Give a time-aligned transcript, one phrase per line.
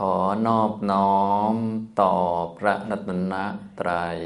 [0.00, 0.16] ขอ
[0.46, 1.22] นอบน้อ
[1.52, 1.54] ม
[2.00, 2.14] ต่อ
[2.58, 3.34] พระนัตน
[3.80, 4.18] ตรัย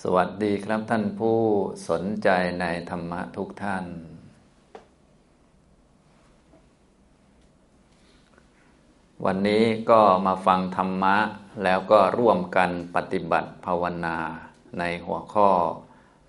[0.00, 1.38] สวัสดีครับท่านผู้
[1.88, 2.28] สนใจ
[2.60, 3.84] ในธรรมะทุกท่าน
[9.24, 11.16] วันนี้ก็มาฟังธรรมะ
[11.64, 14.16] แล้วก็ร่วมกันปฏิบัติภาวนา
[14.78, 15.50] ในหัวข้อ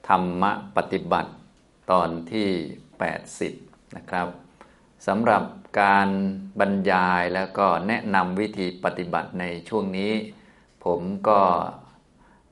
[0.10, 1.32] ธรรมะปฏิบัติ
[1.92, 4.28] ตอนที่ 80 นะครับ
[5.08, 5.44] สำหรับ
[5.82, 6.10] การ
[6.60, 10.12] บรรยายแล้วก็แนะนำวิธีปฏิบัติในช่วงนี้
[10.86, 11.42] ผมก็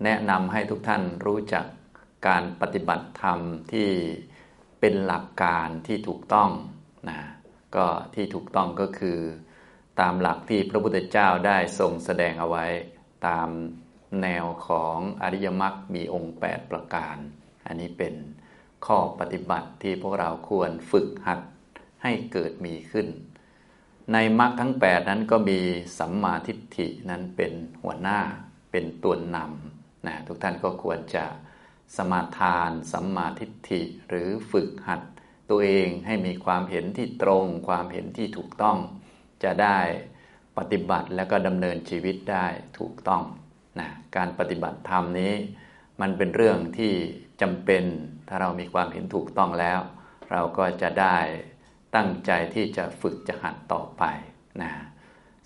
[0.03, 1.65] แนะนำให้ทุกท่านรู้จัก
[2.27, 3.39] การปฏิบัติธรรม
[3.71, 3.89] ที่
[4.79, 6.49] เป็นหลักการที่ถูกต้อง
[7.09, 7.19] นะ
[7.75, 9.19] ก็ที่ถูกต้องก็คือ
[9.99, 12.65] ตามหลักที่พระพุทธเจ้าได้ทรงแสดงเอาไว้
[13.27, 13.49] ตาม
[14.21, 17.17] แนวของอริยมรรคมีองค์ 8 ประการ
[17.67, 18.13] อันนี้เป็น
[18.85, 21.39] ข้อปฏิบัติที่พวกเราควรฝึกหัด
[22.03, 23.07] ให้เกิดมีขึ้น
[24.13, 25.59] ในมรรคทั้ง 8 นั้นก็มี
[25.99, 28.19] สัมมาทิฏฐินั้นเป็นหัวหน้า
[28.71, 31.25] เป็นตัวนำนะทุกท่านก็ควรจะ
[31.95, 35.01] สมาทาน สัมมาทิฏฐิหรือฝึกหัด
[35.49, 38.77] ตัวเองให้มีความเห็นที่ตรง ความเห็นที่ถูกต้อง
[39.43, 39.79] จะได้
[40.57, 42.45] ปฏิบัติแล้วก็ดำเนินชีวิตได้
[42.79, 43.23] ถูกต้อง
[43.79, 45.33] นะการปฏิบัติธรรมนี้
[46.01, 46.93] มันเป็นเรื่องที่
[47.41, 47.83] จำเป็น
[48.27, 49.79] ถ้าเรามีความเห็นถูกต้องแล้ว
[50.31, 51.17] เราก็จะได้
[51.95, 54.03] ตั้งใจที่จะฝึกจะหัดต่อไป
[54.61, 54.71] นะ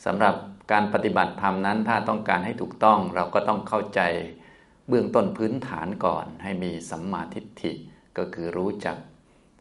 [0.05, 0.35] สำหรับ
[0.71, 4.01] การปฏิบัติธรรมนั้นถ้าต้องการให้ถูกต้องเราก็ต้องเข้าใจ
[4.88, 7.73] เบื้องต้นพื้นฐานก่อน ให้มีสัมมาทิฏฐิ
[8.17, 8.97] ก็คือรู้จัก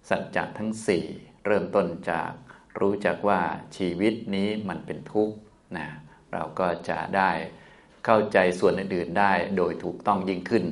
[0.09, 1.05] สัจจะทั้งสี่
[1.47, 2.31] เริ่มต้นจาก
[2.81, 3.41] รู้จักว่า
[3.77, 5.37] ชีวิตนี้มันเป็นทุกข์
[5.77, 5.89] นะ
[6.33, 7.31] เราก็จะได้
[8.05, 10.65] เข้าใจส่วนอื่นๆได้โดยถูกต้องยิ่งขึ้น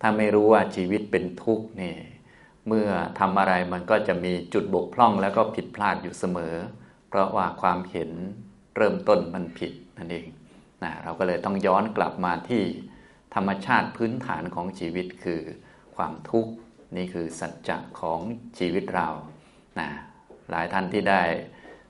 [0.00, 1.94] ถ้าไม่รู้ว่าชีวิตเป็นทุกข์นี่
[2.68, 6.54] เมื่อทำอะไรมันก็จะมีจุดบกพร่องแล้วก็ผิดพลาดอยู่เสมอ
[7.08, 8.10] เพราะว่าความเห็น
[8.76, 10.26] เริ่มต้นมันผิดนั่นเอง
[10.82, 12.62] นะเราก็เลยต้องย้อนกลับมาที่
[13.34, 15.42] ธรรมชาติพื้นฐานของชีวิตคือ
[15.96, 16.52] ความทุกข์
[16.96, 18.20] นี่คือสัจจะของ
[18.58, 19.08] ชีวิตเรา
[19.80, 19.88] นะ
[20.50, 21.22] หลายท่านที่ได้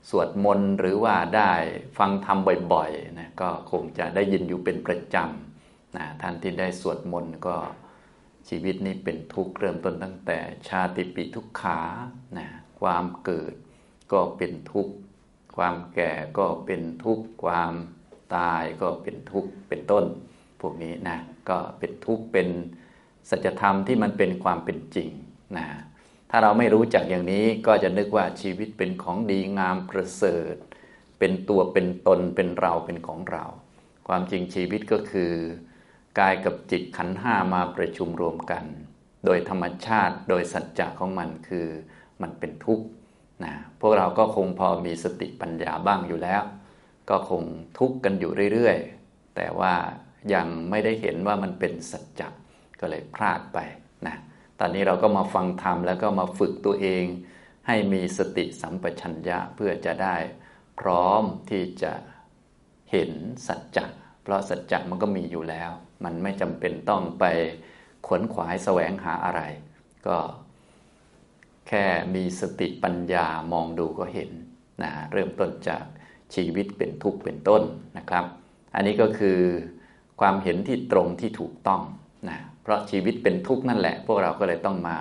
[0.09, 1.53] สวดมนต์หรือว่าได้
[1.97, 2.37] ฟังธรรม
[2.73, 7.57] บ่อยๆนะก็คงจะได้ยินอยู่เป็นประจำนะท่านที่ได้สวดมนต์ก็
[8.49, 11.81] ชีวิตนี้เป็นทุกข์เริ่มต้นตั้งแต่ชาติปีทุกขา
[12.37, 12.47] นะ
[12.79, 13.53] ความเกิด
[14.11, 14.93] ก็เป็นทุกข์
[15.57, 17.73] ความแก่ก็เป็นทุกข์ ความ
[18.35, 20.05] ตายก็เป็นทุกข์ เป็นต้น
[20.61, 21.17] พวกนี้นะ
[21.49, 22.47] ก็เป็นทุกข์เป็น
[23.29, 25.09] สัจธรรมที่มันเป็นความเป็นจริง
[25.57, 25.67] นะ
[26.29, 30.55] ถ้าเราไม่รู้จักอย่างนี้ก็จะนึกว่าชีวิตเป็นของดีงามประเสริฐ
[31.19, 33.45] เป็นตัวเป็นตนเป็นเราเป็นของเรา
[34.07, 35.33] ความจริงชีวิตก็คือ
[36.19, 38.63] กายกับจิตขันห้ามาประชุมรวมกัน
[39.25, 41.67] โดยธรรมชาติโดยสัจจะของมันคือ
[42.21, 42.85] มันเป็นทุกข์
[43.43, 46.41] นะพวกเราก็คงพอมีสติปัญญาบ้างอยู่แล้ว
[47.09, 47.43] ก็คง
[47.77, 49.73] ทุกข์กันอยู่เรื่อยๆ แต่ว่า
[50.33, 52.27] ยังไม่ได้เห็นว่ามันเป็นสัจจะ
[52.79, 53.59] ก็เลยพลาดไป
[54.07, 54.15] นะ
[54.59, 57.05] ตอนนี้เราก็มาฟังธรรมแล้วก็มาฝึกตัวเอง
[57.67, 60.15] ให้มีสติสัมปชัญญะเพื่อจะได้
[60.79, 61.93] พร้อมที่จะ
[62.91, 63.11] เห็น
[63.47, 63.85] สัจจะ
[64.27, 65.71] เพราะสัจจะมันก็มีอยู่แล้ว
[66.03, 67.25] มันไม่จำเป็นต้องไป
[68.05, 69.41] ขวนขวายแสวงหาอะไร
[70.07, 70.17] ก็
[71.67, 74.31] แค่มีสติปัญญามองดูก็เห็น
[74.83, 75.83] นะเริ่มต้นจาก
[76.35, 77.61] ชีวิตเป็นทุกข์เป็นต้น
[77.97, 78.25] นะครับ
[78.75, 79.39] อันนี้ก็คือ
[80.21, 81.81] ความเห็นที่ตรงที่ถูกต้อง
[82.29, 84.97] นะเพราะชีวิตเป็นทุกข์นั่นแหละ พวกเราก็เลยต้องมา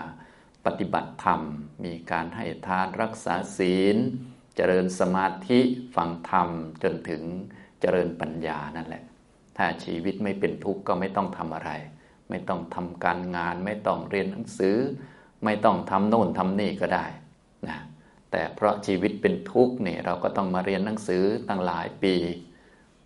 [0.67, 1.41] ปฏิบัติธรรม
[1.85, 3.97] มีการให้ทานรักษาศีล
[4.57, 5.61] เจริญสมาธิ
[5.97, 6.49] ฟังธรรม
[6.83, 7.23] จนถึง
[7.81, 9.05] เจริญปัญญานั่นแหละ
[9.57, 11.71] ถ้าชีวิตไม่เป็นทุกข์ก็ไม่ต้องทำอะไร
[12.31, 14.77] ไม่ต้องทำการงาน ไม่ต้องเรียนหนังสือ
[15.45, 17.07] ไม่ต้องทำโน่นทำนี่ก็ได้
[17.69, 17.79] นะ
[18.31, 22.15] แต่เพราะชีวิตเป็นทุกข์เนี่ยเราก็ต้องมาเรียนหนังสือตั้งหลายปี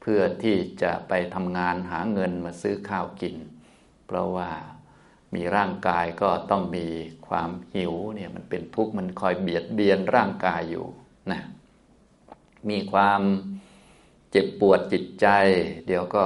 [0.00, 3.36] เพื่อที่จะไปทำงานหาเงินมาซื้อข้าวกิน
[4.06, 4.50] เพราะว่า
[5.34, 6.86] มีร่างกายก็ต้องมี
[7.28, 10.86] ความหิวเนี่ยมันเป็นทุกข์มันคอยเบียดเบียนร่างกายอยู่
[11.30, 11.40] นะ
[12.70, 13.22] มีความ
[14.30, 15.26] เจ็บปวดจิตใจ
[15.86, 16.24] เดี๋ยวก็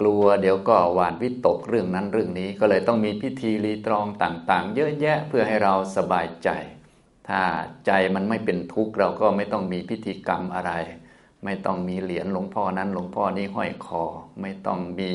[0.00, 6.48] กลัว เดี๋ยวก็หวานวิตกเรื่องนั้นเรื่องนี้ ก็เลยต้องมีพิธีรีตรองต่างๆ เยอะแยะเพื่อให้เราสบายใจ
[7.28, 7.40] ถ้า
[7.86, 10.72] ใจมันไม่เป็นทุกข์เราก็ไม่ต้องมีพิธีกรรมอะไร
[11.44, 14.04] ไม่ต้องมีเหรียญหลวงพ่อนั้นหลวงพ่อนี้ห้อยคอ
[14.40, 15.12] ไม่ต้องมี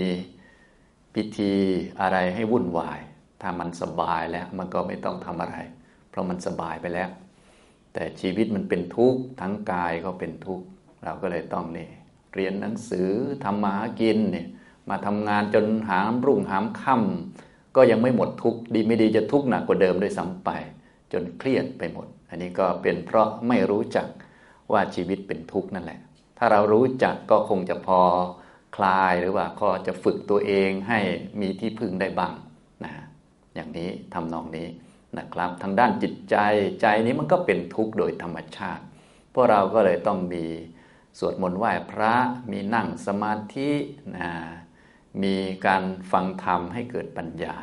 [1.15, 1.53] พิธี
[2.01, 2.99] อะไรให้วุ่นวาย
[3.41, 5.55] ถ้ามันสบายแล้วมันก็ไม่ต้องทำอะไร
[6.09, 7.09] เพราะมันสบายไปแล้ว
[7.93, 10.65] แต่ชีวิตมันเป็นทุกข์ทั้งกายก็เป็นทุกข์
[11.03, 11.91] เราก็เลยต้องเนี่ย
[12.35, 13.09] เรียนหนังสือ
[13.43, 14.47] ทำมาหากินเนี่ย
[14.89, 20.49] มาทำงานจนหามรุ่งหามค่ำก็ยังไม่หมดทุกดีไม่ดีจะทุกหนักกว่าเดิมด้วยซ้ำไป
[21.13, 24.07] จนเครียดไปหมด อันนี้ก็เป็นเพราะไม่รู้จัก
[24.71, 25.99] ว่าชีวิตเป็นทุกข์นั่นแหละ
[26.37, 28.01] ถ้าเรารู้จักก็คงจะพอ
[28.75, 30.99] คลายหรือว่าก็จะฝึกตัวเองให้
[31.41, 32.33] มีที่พึ่งได้บ้าง
[32.83, 32.93] นะ
[33.55, 34.67] อย่างนี้ทำนองนี้
[35.17, 36.35] นะครับ ทางด้านจิตใจ
[36.81, 38.83] ใจนี้มันก็เป็นทุกข์โดยธรรมชาติ
[39.33, 40.45] พวกเราก็เลยต้องมี
[41.19, 42.13] สวดมนต์ไหว้พระ
[42.51, 43.71] มีนั่งสมาธิ
[44.17, 44.31] นะ
[45.23, 45.35] มี
[45.65, 47.55] การฟังธรรมให้เกิดปัญญา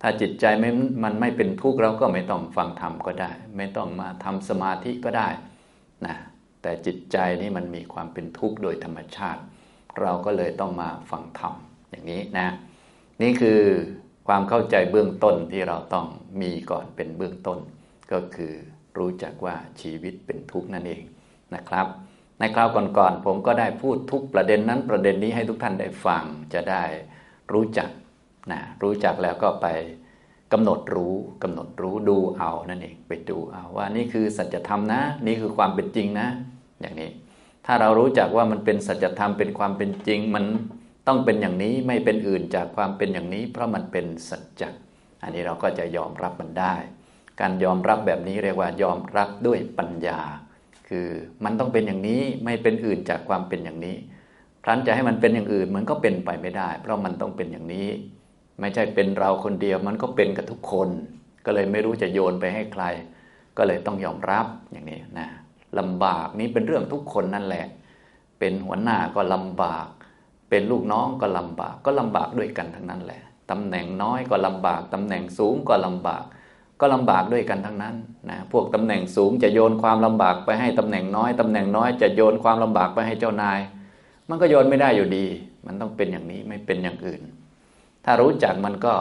[0.00, 0.70] ถ้าจิตใจไม่
[1.04, 5.28] มันไม่เป็นทุกข์เราก็ไม่ต้องฟังธรรมก็ได้ ไม่ต้องมาทำสมาธิก็ได้
[6.06, 6.16] นะ
[6.62, 9.40] แต่จิตใจนี่มันมีความเป็นทุกข์โดยธรรมชาติ
[10.00, 11.54] เราก็เลยต้องมาฟังธรรม
[11.90, 12.48] อย่างนี้นะ
[13.22, 13.60] นี่คือ
[14.28, 16.06] ความเข้าใจเบื้องต้นที่เราต้อง
[16.42, 17.58] มีก่อนเป็นเบื้องต้น
[18.12, 18.52] ก็คือ
[18.98, 21.02] รู้จักว่าชีวิตเป็นทุกข์นั่นเอง
[21.54, 21.86] นะครับ
[22.38, 26.84] ในคราวก่อนๆผมก็ได้พูดทุกประเด็นนั้นประเด็นนี้ให้ทุกท่านได้ฟังจะได้
[27.52, 27.88] รู้จัก
[28.52, 29.66] นะรู้จักแล้วก็ไป
[30.52, 36.28] กำหนดรู้กำหนดรู้ดูเอานั่นเองไปดูเอาว่านี่คือสัจธรรมนะ นี่คือความเป็นจริงนะ
[36.80, 37.10] อย่างนี้
[37.66, 40.44] ถ้าเรารู้จักว่ามันเป็นสัจธรรมเป็นความเป็นจริง มัน
[41.06, 44.68] ต้องเป็นอย่างนี้ไม่เป็นอื่นจากความเป็นอย่างนี้ เพราะมันเป็นสัจจะ
[45.22, 46.74] อันนี้เราก็จะยอมรับมันได้
[47.40, 50.20] การยอมรับแบบนี้เรียกว่ายอมรับด้วยปัญญา
[50.94, 51.10] คือ
[51.44, 53.96] มันต้องเป็นอย่างนี้ไม่เป็นอื่นจากความเป็นอย่างนี้
[54.64, 57.88] ครั้นจะให้มันเป็นอย่างอื่นมันก็เป็นไปไม่ได้ เพราะมันต้องเป็นอย่างนี้
[58.60, 60.88] ไม่ใช่เป็นเราคนเดียวมันก็เป็นกับทุกคน
[61.44, 62.84] ก็เลยไม่รู้จะโยนไปให้ใคร
[63.56, 65.28] ก็เลยต้องยอมรับอย่างนี้นะ
[65.78, 67.66] ลำบากนี้เป็นเรื่องทุกคนนั่นแหละ
[68.38, 69.88] เป็นหัวหน้าก็ลำบาก
[70.50, 76.24] เป็นลูกน้องก็ลำบาก ก็ลำบากด้วยกันทั้งนั้นแหละตำแหน่งน้อยก็ลำบากตำแหน่งสูงก็ลำบาก
[76.80, 77.94] ก็ลำบากด้วยกันทั้งนั้น
[78.30, 83.58] นะพวกตำแหน่งสูงจะโยนความลำบากไปให้ตำแหน่งน้อยตำแหน่งน้อยจะโยนความลำบากไปให้เจ้านาย
[84.28, 85.26] มันก็โยนไม่ได้อยู่ดี
[85.66, 87.22] มันต้องเป็นอย่างนี้ไม่เป็นอย่างอื่น
[88.04, 88.94] ถ้ารู้จักมันก็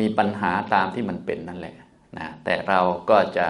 [0.00, 1.76] มีปัญหาตามที่มันเป็นนั่นแหละ
[2.18, 2.80] นะแต่เรา
[3.10, 3.46] ก็จะ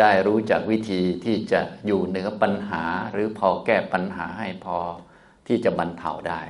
[0.00, 2.82] ได้รู้จักวิธีที่จะอยู่เหนือปัญหา
[3.12, 4.78] หรือพอแก้ปัญหาให้พอ
[5.46, 6.40] ที่จะบรรเทาได้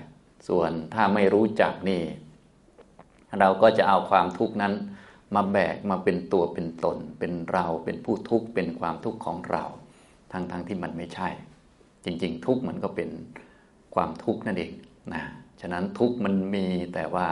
[0.48, 2.02] ส่วนถ้าไม่รู้จักนี่
[3.40, 4.74] เราก็จะเอาความทุกข์นั้น
[5.34, 9.64] มาแบกมาเป็นตัวเป็นตน เป็นเราเป็นผู้ทุกข์เป็นความทุกข์ของเรา
[10.32, 11.28] ทั้งๆทที่มันไม่ใช่
[12.04, 13.08] จริง ๆ ทุกข์มันก็เป็น
[13.94, 14.72] ความทุกข์นั่นเอง
[15.14, 15.22] นะ
[15.60, 17.28] ฉะนั้นทุกข์มันมีแต่ว่า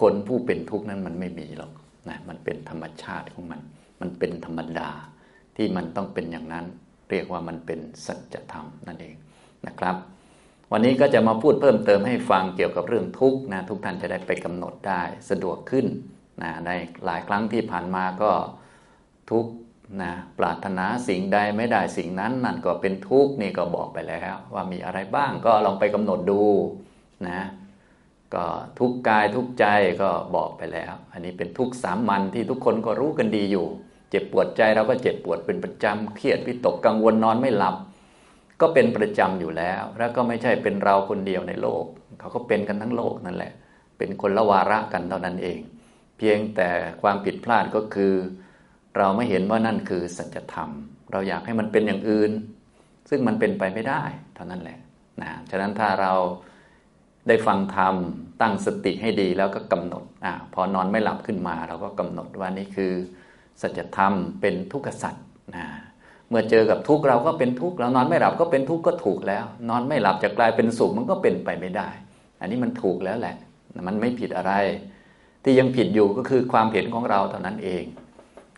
[0.00, 1.72] คนผู้เป็นทุกข์นั้นมันไม่มีหรอก
[2.08, 3.60] นะมันเป็นธรรมชาติของมัน
[4.00, 4.90] มันเป็นธรรมดา
[5.56, 6.66] ที่มันต้องเป็นอย่างนั้น
[7.10, 9.14] เรียกว่ามันเป็นสัจธรรมนั่นเอง
[9.66, 9.96] นะครับ
[10.72, 15.86] วันนี้ก็จะมาพูดเพิ่มเติมให้ฟังเกี่ยวกับเรื่องทุกข์นะทุกท่านจะได้ไปกำหนดได้สะดวกขึ้น
[16.42, 16.70] นะใน
[17.04, 18.32] หลายครั้งที่ผ่านมาก็
[19.30, 19.46] ทุก
[20.02, 26.42] นะปรารถนาสิ่งใดไม่ได้สิ่งนั้นนั่นก็เป็นทุกข์นี่ก็บอกไปแล้ว ว่ามีอะไรบ้างก็ลองไปกำหนดดู
[27.28, 27.40] นะ
[28.34, 28.44] ก็
[28.78, 29.66] ทุกกายทุกใจ
[30.02, 33.66] ก็บอกไปแล้ว อันนี้เป็นทุกสามัญที่ทุกคนก็รู้กันดีอยู่
[34.10, 37.76] เจ็บปวดใจเราก็เจ็บปวดเป็นประจำเครียดวิตกกังวลนอนไม่หลับ
[38.60, 41.84] ก็เป็นประจำอยู่แล้ว แล้วก็ไม่ใช่เป็นเราคนเดียวในโลก
[42.20, 43.52] เขาก็เป็นกันทั้งโลกนั่นแหละ
[43.98, 45.60] เป็นคนละวาระกันเท่านั้นเอง
[46.18, 46.70] เพียงแต่
[47.02, 48.14] ความผิดพลาดก็คือ
[48.96, 50.70] เราไม่เห็นว่านั่นคือสัจธรรม
[51.12, 52.32] เราอยากให้มันเป็นอย่างอื่น
[53.08, 54.02] ซึ่งมันเป็นไปไม่ได้
[54.34, 54.78] เท่านั้นแหละ
[55.22, 56.12] นะฉะนั้นถ้าเรา
[57.28, 57.94] ได้ฟังธรรม
[58.40, 62.92] ตั้งสติให้ดีแล้วก็กำหนดอ่าพอนอนไม่หลับขึ้นมา เราก็กำหนดว่านี่คือ
[63.62, 65.14] สัจธรรมเป็นทุกขสัจ
[65.56, 65.66] นะ
[66.28, 71.88] เมื่อเจอกับทุกข์เราก็เป็นทุกข์เรานอนไม่หลับก็เป็นทุกข์ก็ถูกแล้ว นอนไม่หลับจะกลายเป็นสุขมันก็เป็นไปไม่ได้
[72.40, 73.36] อันนี้มันถูกแล้วแหละ
[73.86, 74.52] มันไม่ผิดอะไร
[75.48, 77.84] ที่ยังผิดอยู่ก็คือความเห็นของเราเท่านั้นเอง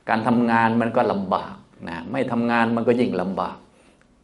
[0.09, 1.55] การทำงานมันก็ลำบาก
[1.89, 3.57] นะไม่ทำงานมันก็ยิ่งลำบาก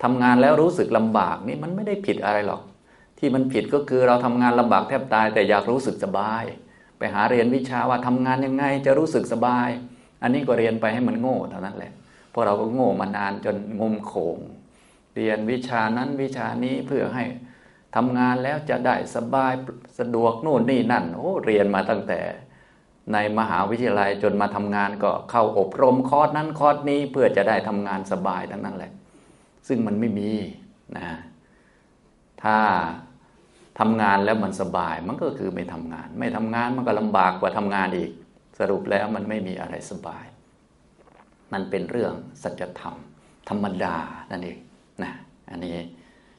[0.03, 2.63] ทำงานแล้วรู้สึกลำบากนี่มันไม่ได้ผิดอะไรหรอก
[3.19, 6.43] ที่มันผิดก็คือเราทำงานลำบากแทบตาย แต่อยากรู้สึกสบาย
[6.99, 9.69] ไปหาเรียนวิชาว่าทำงานยังไงจะรู้สึกสบาย
[10.23, 11.93] อันนี้ก็เรียนไปให้มันโง่เท่านั้นแหละ
[12.35, 14.39] พราะเราก็โง่มานานจนงมโขง
[15.17, 17.25] เรียนวิชานั้นวิชานี้เพื่อให้
[17.97, 19.53] ทำงานแล้วจะได้สบาย
[19.99, 22.21] สะดวกโน่นนี่นั่น โอ้เรียนมาตั้งแต่
[23.13, 28.93] ในมหาวิทยาลัยจนมาทำงานก็เข้าอบรมคอร์สนั้นคอร์สนี้เพื่อจะได้ทำงานสบายทั้งนั้นแหละ
[29.69, 30.33] ซึ่งมันไม่มี
[30.97, 31.07] นะ
[32.43, 32.57] ถ้า
[33.81, 38.11] ทำงานแล้วมันสบายมันก็คือไม่ทำงาน ไม่ทำงานมันก็ลำบากกว่าทำงานอีก
[38.59, 40.25] สรุปแล้วมันไม่มีอะไรสบาย
[41.53, 42.97] มันเป็นเรื่องสัจธรรม
[43.49, 43.97] ธรรมดา
[44.31, 44.59] นั่นเอง
[45.03, 45.13] นะ
[45.51, 45.77] อันนี้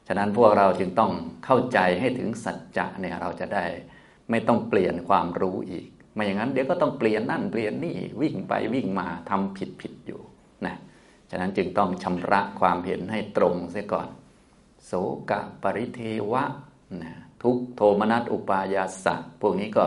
[0.06, 1.12] ฉะนั้นพวกเราจึงต้อง
[1.44, 3.64] เข้าใจให้ถึงสัจจะเนี่ยเราจะได้
[4.30, 10.20] ไม่ต้องเปลี่ยนความรู้อีก ไม่อย่างนั้นเดี๋ยวก็ต้องเปลี่ยนนั่นเปลี่ยนนี่วิ่งไปวิ่งมาทำผิดผิดอยู่
[10.66, 10.76] นะ
[11.30, 14.08] ฉะนั้นจึงต้องชำระความเห็นให้ตรงเสียก่อน
[14.86, 14.92] โส
[15.30, 16.00] กะปริเท
[16.32, 16.44] วะ
[17.02, 19.86] นะทุกโทมนัสอุปายาสะพวกนี้ก็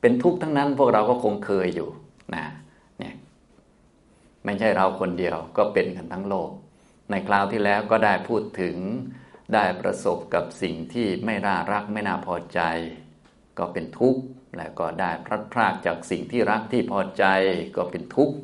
[0.00, 1.88] เป็นทุกข์ทั้งนั้น พวกเราก็คงเคยอยู่
[2.34, 2.44] นะ
[2.98, 3.14] เนี่ย
[4.44, 6.50] ไม่ใช่เราคนเดียวก็เป็นกันทั้งโลก
[7.10, 8.76] ในคราวที่แล้วก็ได้พูดถึง
[9.54, 12.60] ได้ประสบกับสิ่งที่ไม่น่ารักไม่น่าพอใจ
[13.58, 14.22] ก็เป็นทุกข์
[14.56, 17.24] แล้วก็ได้พลัดพรากจากสิ่งที่รักที่พอใจ
[17.76, 18.34] ก็เป็นทุกข์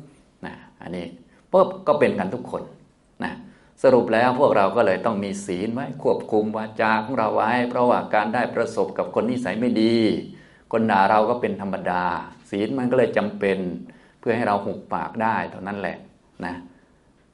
[0.45, 1.05] นะอันนี้
[1.51, 2.63] ปุ๊บก็เป็นกันทุกคน
[3.23, 3.33] นะ
[3.83, 9.95] สรุปแล้วพวกเราก็เลยต้องมีศีลไว้ควบคุมวาจาของเราไว้ เพราะว่าการได้ประสบกับคนนิสัยไม่ดี
[10.71, 12.03] คนด่าเราก็เป็นธรรมดา
[12.49, 13.57] ศีลมันก็เลยจำเป็น
[14.19, 15.97] เพื่อให้เราหุบปากได้เท่านั้นแหละ
[16.45, 16.55] นะ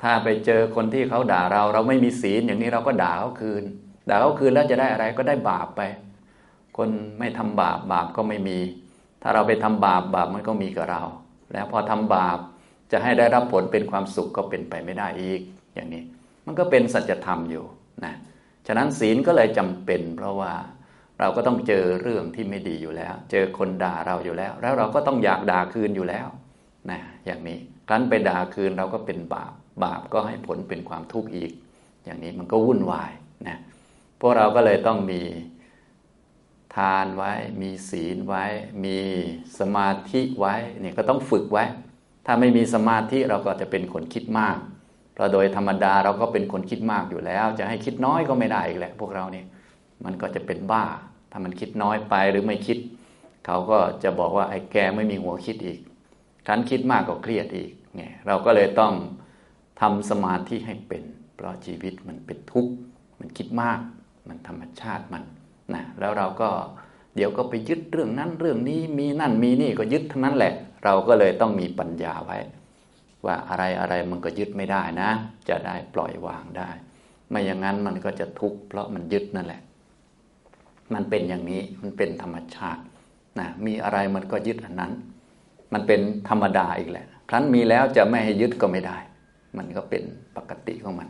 [0.02, 3.64] ถ้าไปเจอคนที่เขาด่าเราเราไม่มีศีลอย่างนี้เราก็ด่าเขาคืน
[4.10, 5.82] ด่าเขาคืนแล้วจะได้อะไรก็ได้บาปไป
[6.78, 6.90] คน
[7.20, 8.60] ไม่ทำบาปบาปก็ไม่มี
[9.22, 11.04] ถ้าเราไปทำบาปบาปมันก็มีกับเรา
[11.54, 12.40] แล้วพอทำบาป
[12.92, 15.42] จะให้ได้รับผลเป็นความสุขก็เป็นไปไม่ได้อีก
[15.76, 16.04] อย่างนี้
[16.46, 17.66] มันก็เป็นสัจธรรมอยู่
[18.06, 18.14] นะ
[18.68, 20.54] ฉะนั้นศีลก็เลยจำเป็น เพราะว่า
[21.20, 26.28] เราก็ต้องเจอเรื่องที่ไม่ดีอยู่แล้ว เจอคนด่าเราอยู่แล้ว แล้วเราก็ต้องอยากด่าคืนอยู่แล้ว
[26.92, 29.54] นะอย่างนี้ครั้นไปด่าคืนเราก็เป็นบาป
[29.84, 31.52] บาปก็ให้ผลเป็นความทุกข์อีก
[32.06, 33.12] อย่างนี้มันก็วุ่นวาย
[33.48, 33.58] นะ
[34.20, 35.22] พวกเราก็เลยต้องมี
[36.76, 38.46] ทานไว้ มีศีลไว้
[38.86, 38.98] มี
[39.60, 41.64] สมาธิไว้เนี่ยก็ต้องฝึกไว้
[42.26, 44.58] ถ้าไม่มีสมาธิเราก็จะเป็นคนคิดมาก
[45.14, 49.46] เพราะโดยธรรมดาเราก็เป็นคนคิดมากอยู่แล้ว จะให้คิดน้อยก็ไม่ได้อีกแหละพวกเราเนี่ย
[50.06, 50.86] มันก็จะเป็นบ้า
[51.32, 52.78] ถ้ามันคิดน้อยไปหรือไม่คิด
[53.46, 55.80] เขาก็จะบอกว่าไอ้แกไม่มีหัวคิดอีก
[56.48, 58.94] ฉันคิดมากก็เครียดอีกไงเราก็เลยต้อง
[59.82, 61.04] ทำสมาธิให้เป็น
[61.36, 62.74] เพราะชีวิตมันเป็นทุกข์
[63.20, 63.80] มันคิดมาก
[64.28, 65.24] มันธรรมชาติมัน
[65.74, 66.50] นะแล้วเราก็
[67.16, 70.54] เดี๋ยวก็ไปยึดเรื่องนั้นเรื่องนี้มีนั่นมีนี่ก็ยึดทั้งนั้นแหละ
[70.84, 72.38] เราก็เลยต้องมีปัญญาไว้
[73.26, 75.10] ว่าอะไรอะไรมันก็ยึดไม่ได้นะ
[75.50, 76.70] จะได้ปล่อยวางได้
[77.30, 79.62] ไม่อย่างนั้นมันก็จะทุกข์เพราะมันยึดนั่นแหละ
[80.94, 82.82] มันเป็นอย่างนี้มันเป็นธรรมชาติ
[83.40, 84.92] นะมีอะไรมันก็ยึดอันนั้น
[85.74, 88.98] มันเป็นธรรมดาอีกแหละ ครั้นมีแล้วจะไม่ให้ยึดก็ไม่ได้
[89.58, 90.04] มันก็เป็น
[90.38, 91.08] ปกติของมัน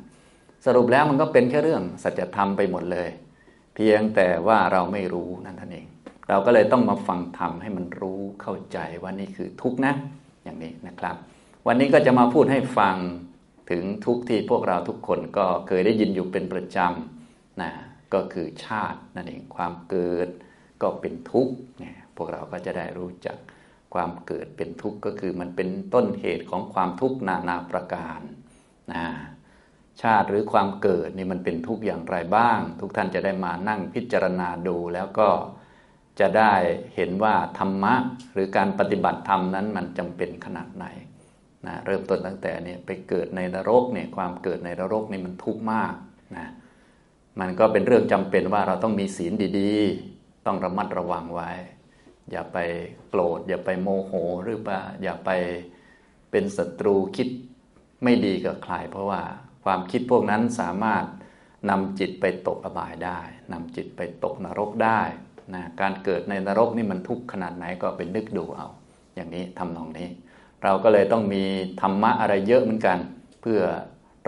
[0.65, 3.09] สรุปแล้วมันก็เป็นแค่เรื่องสัจธรรมไปหมดเลย
[3.75, 5.87] เพียงแต่ว่าเราไม่รู้นั่นท่านเอง
[6.29, 9.93] เราก็เลยต้องมาฟังธรรมให้มันรู้เข้าใจว่านี่คือทุกข์นะ
[10.43, 11.15] อย่างนี้นะครับ
[11.67, 12.95] วันนี้ก็จะมาพูดให้ฟัง
[13.71, 17.71] ถึงทุกข์ที่พวกเราทุกคนก็เคยได้ยินอยู่เป็นประจำนะ
[18.13, 20.29] ก็คือชาตินั่นเองความเกิด
[20.81, 23.37] ก็เป็นทุกข์เนี่ยพวกเราก็จะได้รู้จัก
[23.93, 28.21] ความเกิดเป็นทุกข์ก็คือมันเป็นต้นเหตุของความทุกข์นานาประการ
[28.93, 29.05] นะ
[30.01, 35.29] ชาติหรือความเกิดนี่มันเป็นทุกข์อย่างไรบ้าง ทุกท่านจะได้มานั่งพิจารณาดูแล้วก็
[36.19, 36.53] จะได้
[36.95, 37.93] เห็นว่าธรรมะ
[38.33, 40.85] หรือการปฏิบัติธรรมนั้นมันจำเป็นขนาดไหน
[41.67, 45.93] นะเริ่มต้นตั้งแต่เนี่ยไปเกิดในนรกเนี่ยความเกิดในนรกนี่มันทุกข์มาก
[46.37, 46.47] นะ
[47.39, 51.51] มันก็เป็นเรื่องจำเป็นว่าเราต้องมีศีลดีๆ ต้องระมัดระวังไว้
[52.31, 52.57] อย่าไป
[53.09, 54.11] โกรธ อย่าไปโมโห
[54.43, 55.29] หรือว่าอย่าไป
[56.31, 57.27] เป็นศัตรูคิด
[58.03, 59.21] ไม่ดีกับใครเพราะว่า
[59.65, 61.05] ความคิดพวกนั้นสามารถ
[61.69, 63.19] นำจิตไปตกอบายได้
[63.53, 65.01] นำจิตไปตกนรกได้
[65.53, 68.67] นะการเกิดในนรกนี่มันทุกข์ขนาดไหนก็เป็นนึกดูเอา
[69.15, 70.09] อย่างนี้ทำนองนี้
[70.63, 71.43] เราก็เลยต้องมี
[71.81, 72.97] ธรรมะอะไรเยอะเหมือนกัน
[73.41, 73.61] เพื่อ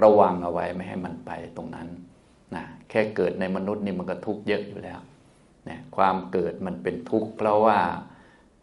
[0.03, 1.87] ระวังเอาไว้ไม่ให้มันไปตรงนั้น
[2.55, 4.99] นะแค่เกิดในมนุษย์นี่มันก็ทุกข์เยอะอยู่แล้ว
[5.69, 7.79] นะความเกิดมันเป็นทุกข์เพราะว่า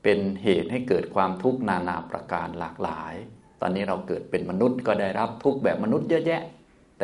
[0.02, 3.14] เป็นเหตุให้เกิดความทุกข์นานาประการหลากหลาย
[3.60, 6.42] ตอนนี้เราเกิดเป็นมนุษย์ก็ได้รับทุกข์แบบมนุษย์เยอะแยะ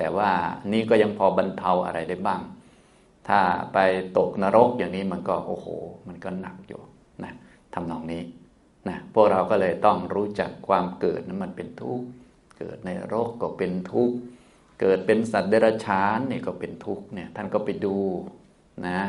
[0.00, 0.30] แต่ว่า
[0.72, 2.40] นี่ก็ยังพอบรรเทาอะไรได้บ้าง
[3.28, 3.40] ถ้า
[3.72, 3.78] ไป
[4.18, 5.66] ตกนรกอย่างนี้มันก็โอ้โห
[6.08, 6.80] มันก็หนักอยู่
[7.24, 7.32] นะ
[7.74, 8.22] ทำนองนี้
[8.88, 12.04] นะพวกเราก็เลยต้องรู้จักความเกิดนั้นมันเป็นทุกข์
[12.58, 14.16] เกิดในโรคก็เป็นทุกข์
[14.80, 17.96] เกิดเป็นสัตว์เดรัจฉานนี่ก็เป็นทุกข์เนี่ยท่านก็ไปดู
[18.86, 19.00] นะ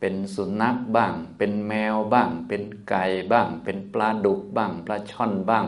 [0.00, 5.66] เป็นสุนัขบ้าง เป็นแมวบ้าง เป็นไก่บ้าง เป็นปลาดุกบ้าง ปลาช่อนบ้าง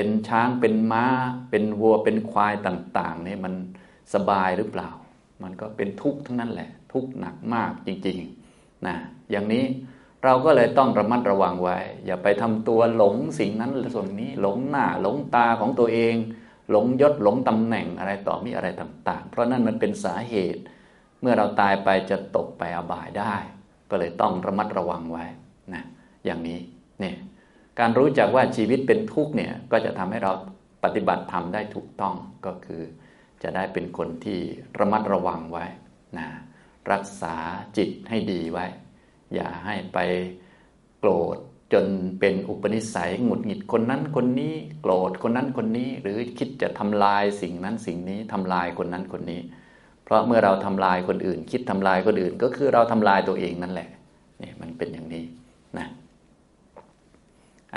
[0.00, 1.06] เป็นช้างเป็นม้า
[1.50, 3.54] เป็นวัวเป็นควายต่าง ๆ เนี่ยมัน
[4.14, 4.90] สบายหรือเปล่า
[5.42, 8.96] มันก็เป็นทุกข์ทั้งนั้นแหละ ทุกข์หนักมากจริงๆนะ
[9.30, 9.64] อย่างนี้
[10.24, 16.14] เราก็เลยต้องระมัดระวังไว้ อย่าไปทำตัวหลงสิ่งนั้นส่วนนี้หลงหน้าหลงตาของตัวเอง
[16.70, 20.62] หลงยศหลงตำแหน่งอะไรต่อมีอะไรต่าง ๆ เพราะนั่นมันเป็นสาเหตุ
[21.20, 23.34] เมื่อเราตายไปจะตกไปอบายได้
[23.90, 25.24] ก็เลยต้องระมัดระวังไว้
[25.74, 25.82] นะ
[26.24, 26.58] อย่างนี้
[27.00, 27.16] เนี่ย
[27.80, 30.32] การรู้จักว่าชีวิตเป็นทุกข์เนี่ยก็จะทำให้เรา
[30.84, 32.14] ปฏิบัติธรรมได้ถูกต้อง
[32.46, 32.82] ก็คือ
[33.42, 34.40] จะได้เป็นคนที่
[34.78, 35.64] ระมัดระวังไว้
[36.18, 36.26] นะ
[36.92, 37.34] รักษา
[37.76, 38.66] จิตให้ดีไว้
[39.34, 39.98] อย่าให้ไป
[40.98, 41.36] โกรธ
[41.72, 41.86] จน
[42.20, 49.40] เป็นอุปนิสัยหงุดหงิดคนนั้นคนนี้ โกรธคนนั้นคนนี้ หรือคิดจะทำลายสิ่งนั้นสิ่งนี้ทำลายคนนั้นคนนี้
[50.04, 53.88] เพราะเมื่อเราทำลายคนอื่น คิดทำลายคนอื่น ก็คือเราทำลายตัวเองนั่นแหละ
[54.42, 55.24] นี่มันเป็นอย่างนี้
[55.78, 55.86] นะ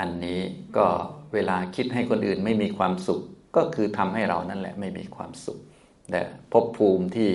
[0.00, 0.40] อันนี้
[0.76, 0.86] ก็
[1.34, 3.20] เวลาคิดให้คนอื่นไม่มีความสุข
[3.56, 5.58] ก็คือทำให้เรานั่นแหละไม่มีความสุข
[6.10, 6.22] แต่
[6.52, 7.30] ภพภูมิที่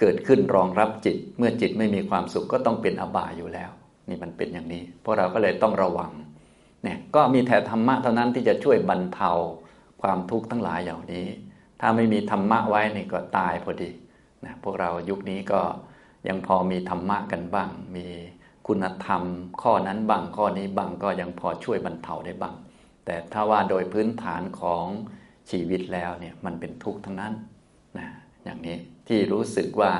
[0.00, 3.70] เกิดขึ้นรองรับจิต เมื่อจิตไม่มีความสุขก็ต้องเป็นอบายอยู่แล้ว
[4.08, 6.12] นี่มันเป็นอย่างนี้พวกเราก็เลยต้องระวัง
[6.82, 9.30] เนี่ยก็มีแต่ธรรมะเท่านั้นที่จะช่วยบรรเทา
[10.02, 11.26] ความทุกข์ทั้งหลายอย่างนี้
[11.80, 13.90] ถ้าไม่มีธรรมะไว้นี่ก็ตายพอดี
[14.44, 15.60] นะพวกเรายุคนี้ก็
[16.28, 18.06] ยังพอมีธรรมะกันบ้างมี
[18.66, 19.22] คุณธรรม
[19.62, 22.54] ข้อนั้นบางข้อนี้บางก็ยังพอช่วยบรรเทาได้บ้าง
[23.04, 24.86] แต่ถ้าว่าโดยพื้นฐานของ
[25.50, 27.34] ชีวิตแล้วเนี่ยมันเป็นทุกข์ทั้งนั้น
[27.98, 28.08] นะ
[28.44, 28.76] อย่างนี้
[29.08, 29.92] ที่รู้สึกว่า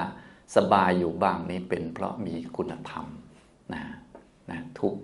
[0.56, 3.06] สบายอยู่บ้างนี้เป็นเพราะมีคุณธรรม
[3.74, 3.82] นะ
[4.50, 5.00] นะทุกข์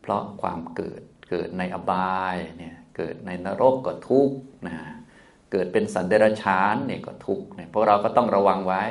[0.00, 4.36] เพราะความเกิดเกิดในอบายเนี่ยเกิดในนรกก็ทุกข์
[4.68, 4.76] นะ
[5.52, 8.82] เกิดเป็นสันเดรัจฉานเนี่ยก็ทุกข์เนี่ยพวกเราก็ต้องระวังไว้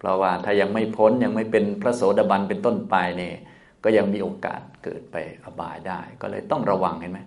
[0.00, 3.32] เพราะว่าถ้ายังไม่พ้นยังไม่เป็นพระโสดาบันเป็นต้นไปนี่
[3.84, 7.20] ก็ยังมีโอกาสเกิดไปอบายได้ ก็เลยต้องระวังเห็นไหม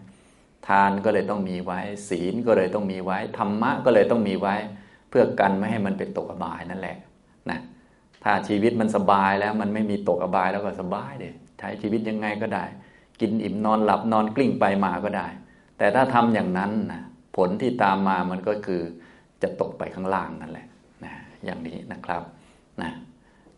[0.68, 4.56] ทานก็เลยต้องมีไว้ ศีลก็เลยต้องมีไว้ธรรมะก็เลยต้องมีไว้
[5.10, 6.98] เพื่อกันไม่ให้มันเป็นตกอบายนั่นแหละ
[7.50, 7.60] นะ
[8.24, 12.66] ถ้าชีวิตมันสบายแล้วมันไม่มีตกอบายแล้วก็สบายเดยใช้ชีวิตยังไงก็ได้
[13.22, 15.28] กินอิ่มนอนหลับนอนกลิ้งไปมาก็ได้
[15.78, 17.02] แต่ถ้าทำอย่างนั้นนะ
[17.38, 18.82] ผลที่ตามมามันก็คือ
[19.42, 20.68] จะตกไปข้างล่างนั่นแหละ
[21.06, 21.14] นะ
[21.46, 22.24] อย่างนี้นะครับ
[22.82, 22.92] นะ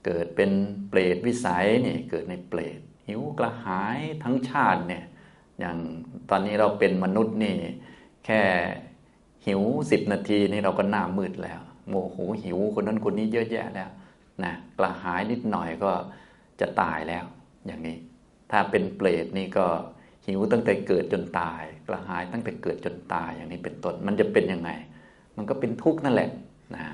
[0.05, 0.51] เกิดเป็น
[0.89, 5.03] เปรตวิสัยนี่เกิดในเปรตหิวกระหายทั้งชาติเนี่ย
[5.59, 5.77] อย่าง
[6.29, 7.55] ตอนนี้เราเป็นมนุษย์นี่
[8.25, 8.41] แค่
[9.47, 13.89] หิวสิบนาทีนี่เราก็หน้ามืดแล้วโมโหหิวคนนั้นคนนี้เยอะแยะแล้ว
[14.43, 15.91] นะกระหายนิดหน่อยก็
[16.59, 17.25] จะตายแล้ว
[17.65, 17.97] อย่างนี้
[18.51, 19.65] ถ้าเป็นเปรตนี่ก็
[20.27, 24.69] หิวตั้งแต่เกิดจนตาย กระหายตั้งแต่เกิดจนตายอย่างนี้เป็นต้นมันจะเป็นยังไง
[25.37, 26.29] มันก็เป็นทุกข์นั่นแหละ
[26.75, 26.85] นะ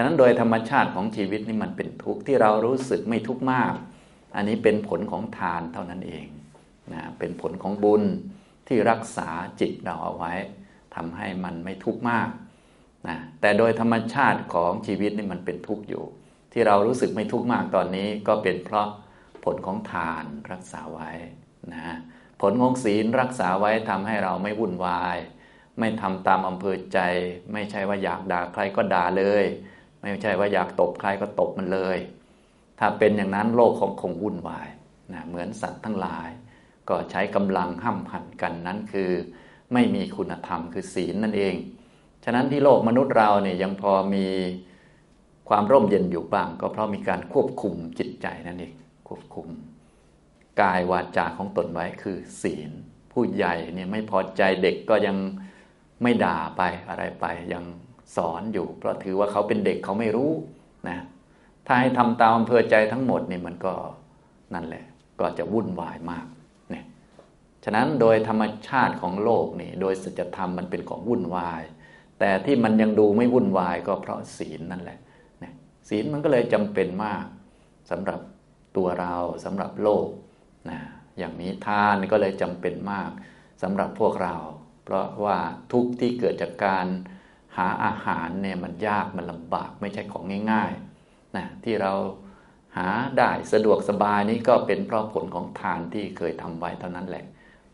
[0.00, 3.74] ฉะนั้นโดยธรรมชาติของชีวิตนี่มันเป็นทุกข์ที่เรารู้สึกไม่ทุกข์มาก
[4.36, 6.26] อันนี้เป็นผลของทานเท่านั้นเอง
[6.92, 8.02] นะเป็นผลของบุญ
[8.68, 9.28] ที่รักษา
[9.60, 10.32] จิตเราเอาไว้
[10.94, 12.28] ทำให้มันไม่ทุกข์มาก
[13.08, 16.04] นะแต่โดยธรรมชาติของชีวิตนี่มันเป็นทุกข์อยู่
[16.52, 18.88] ที่เรารู้สึกไม่ทุกข์มากตอนนี้ก็เป็นเพราะ
[19.44, 21.10] ผลของทานรักษาไว้
[21.72, 21.96] นะ
[22.40, 25.16] ผลของศีลรักษาไว้ทำให้เราไม่วุ่นวาย
[25.78, 26.98] ไม่ทำตามอำเภอใจ
[27.52, 29.44] ไม่ใช่ว่าอยากด่าใครก็ด่าเลย
[30.00, 31.98] ไม่ใช่ว่าอยากตบใครก็ตบมันเลย
[32.78, 34.68] ถ้าเป็นอย่างนั้นโลกคงคงวุ่นวาย
[35.12, 36.28] นะเหมือนสัตว์ทั้งหลาย
[36.88, 39.10] ก็ใช้กำลังห้ำหันกันนั้นคือ
[39.72, 41.54] ไม่มีคุณธรรมคือศีลนั่นเอง
[42.24, 44.26] ฉะนั้นที่โลกมนุษย์เราเนี่ยยังพอมี
[45.48, 48.74] ความร่มเย็นอยู่บ้าง ก็เพราะมีการควบคุมจิตใจนั่นเอง
[49.08, 49.48] ควบคุม
[50.60, 52.70] กายวาจาของตนไว้คือศีล
[53.12, 55.16] ผู้ใหญ่เนี่ยไม่พอใจเด็กก็ยัง
[56.02, 57.64] ไม่ด่าไปอะไรไปยัง
[58.16, 60.30] สอนอยู่ เพราะถือว่าเขาเป็นเด็กเขาไม่รู้
[60.88, 60.98] นะ
[61.66, 63.74] ถ้าให้ทำตามอำเภอใจทั้งหมดนี่มันก็
[64.54, 64.84] นั่นแหละ
[65.20, 66.26] ก็จะวุ่นวายมาก
[66.70, 66.84] เนี่ย
[67.64, 71.62] ฉะนั้นโดยธรรมชาติของโลกนี่โดยสัจธรรมมันเป็นของวุ่นวาย
[72.18, 74.98] แต่ที่มันยังดูไม่วุ่นวายก็เพราะศีลนั่นแหละ
[75.40, 75.54] เนี่ย
[75.88, 77.24] ศีลมันก็เลยจำเป็นมาก
[77.90, 78.20] สำหรับ
[78.76, 80.08] ตัวเราสำหรับโลก
[80.70, 80.78] นะ
[81.18, 83.10] อย่างนี้ทานก็เลยจำเป็นมาก
[83.62, 84.36] สำหรับพวกเรา
[84.84, 85.38] เพราะว่า
[85.72, 86.86] ทุกที่เกิดจากการ
[87.58, 91.92] หาอาหารเนี่ยมันยากมันลำบากไม่ใช่ของง่ายๆนะที่เรา
[92.76, 97.24] หาได้สะดวกสบายนี้ก็เป็นเพราะผลของทานที่เคยทำไว้เท่านั้นแหละ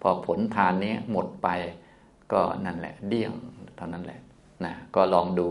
[0.02, 1.48] พอผลทานนี้หมดไป
[2.32, 3.32] ก็นั่นแหละเดี่ยง
[3.76, 4.20] เท่านั้นแหละ
[4.64, 5.48] นะก็ลองดู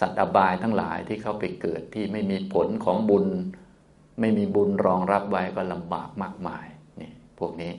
[0.00, 3.26] สัตว์อบายทั้งหลายที่เขาไปเกิดที่ไม่มีผลของบุญ
[4.20, 6.66] ไม่มีบุญรองรับไว้ก็ลำบากมากมาย
[7.00, 7.72] นี่พวกนี้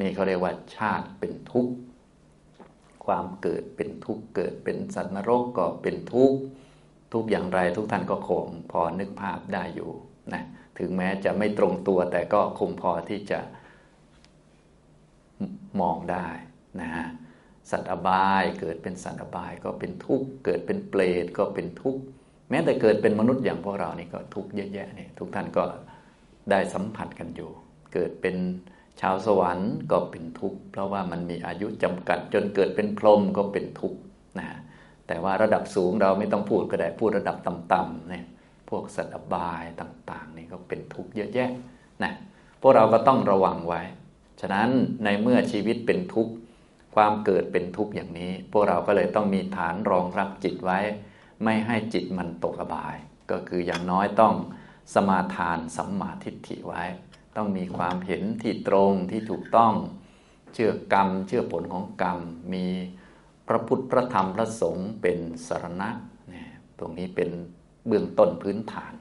[0.00, 1.72] นี่เขาเรียกว่าชาติเป็นทุกข์
[3.10, 6.38] ความเกิดเป็นทุกข์เกิดเป็นสัตว์นรกก็เป็นทุกข์
[7.14, 9.90] ทุกอย่างไรทุกท่านก็คงพอนึกภาพได้อยู่
[10.32, 10.42] นะ
[10.78, 13.40] ถึงแม้จะไม่ตรงตัวแต่ก็คงพอที่จะ
[15.80, 16.28] มองได้
[16.80, 17.06] นะฮะ
[17.70, 22.00] สัตว์อบายเกิดเป็นสัตว์อบายก็เป็นทุกข์เกิดเป็นเปรตก็เป็นทุกข์
[22.50, 25.64] แม้แต่เกิดเป็นมนุษย์อย่างพวกเรานี่ก็ทุกข์เยอะแยะนี่ทุกท่านก็
[26.50, 27.50] ได้สัมผัสกันอยู่
[27.92, 28.36] เกิดเป็น
[29.00, 33.98] ชาวสวรรค์ก็เป็นทุกข์เพราะว่ามันมีอายุจำกัดจนเกิดเป็นพรหมก็เป็นทุกข์
[34.38, 34.48] นะ
[35.06, 38.24] แต่ว่าระดับสูงเราไม่ต้องพูดก็ได้พูดระดับต่ำๆเนี่ย
[38.70, 41.50] พวกสัตว์บายต่าง ๆ นี่ก็เป็นทุกข์เยอะแยะ
[42.02, 42.12] นะ
[42.60, 43.82] พวกเราก็ต้องระวังไว้
[44.40, 44.68] ฉะนั้น
[45.04, 46.32] ในเมื่อชีวิตเป็นทุกข์
[46.94, 50.78] ความเกิดเป็นทุกข์อย่างนี้ พวกเราก็เลยต้องมีฐานรองรับจิตไว้
[51.44, 52.96] ไม่ให้จิตมันตกอบาย
[53.30, 54.34] ก็คืออย่างน้อยต้อง
[54.94, 56.82] สมาทานสัมมาทิฏฐิไว้
[57.36, 59.74] ต้องมีความเห็นที่ตรงที่ถูกต้อง
[60.54, 62.18] เชื่อกรรม เชื่อผลของกรรม
[62.52, 62.66] มี
[63.48, 65.88] พระพุทธพระธรรมพระสงฆ์เป็นสารณะ
[66.28, 67.30] เนี่ยตรงนี้เป็น
[67.86, 68.92] เบื้องต้นพื้นฐาน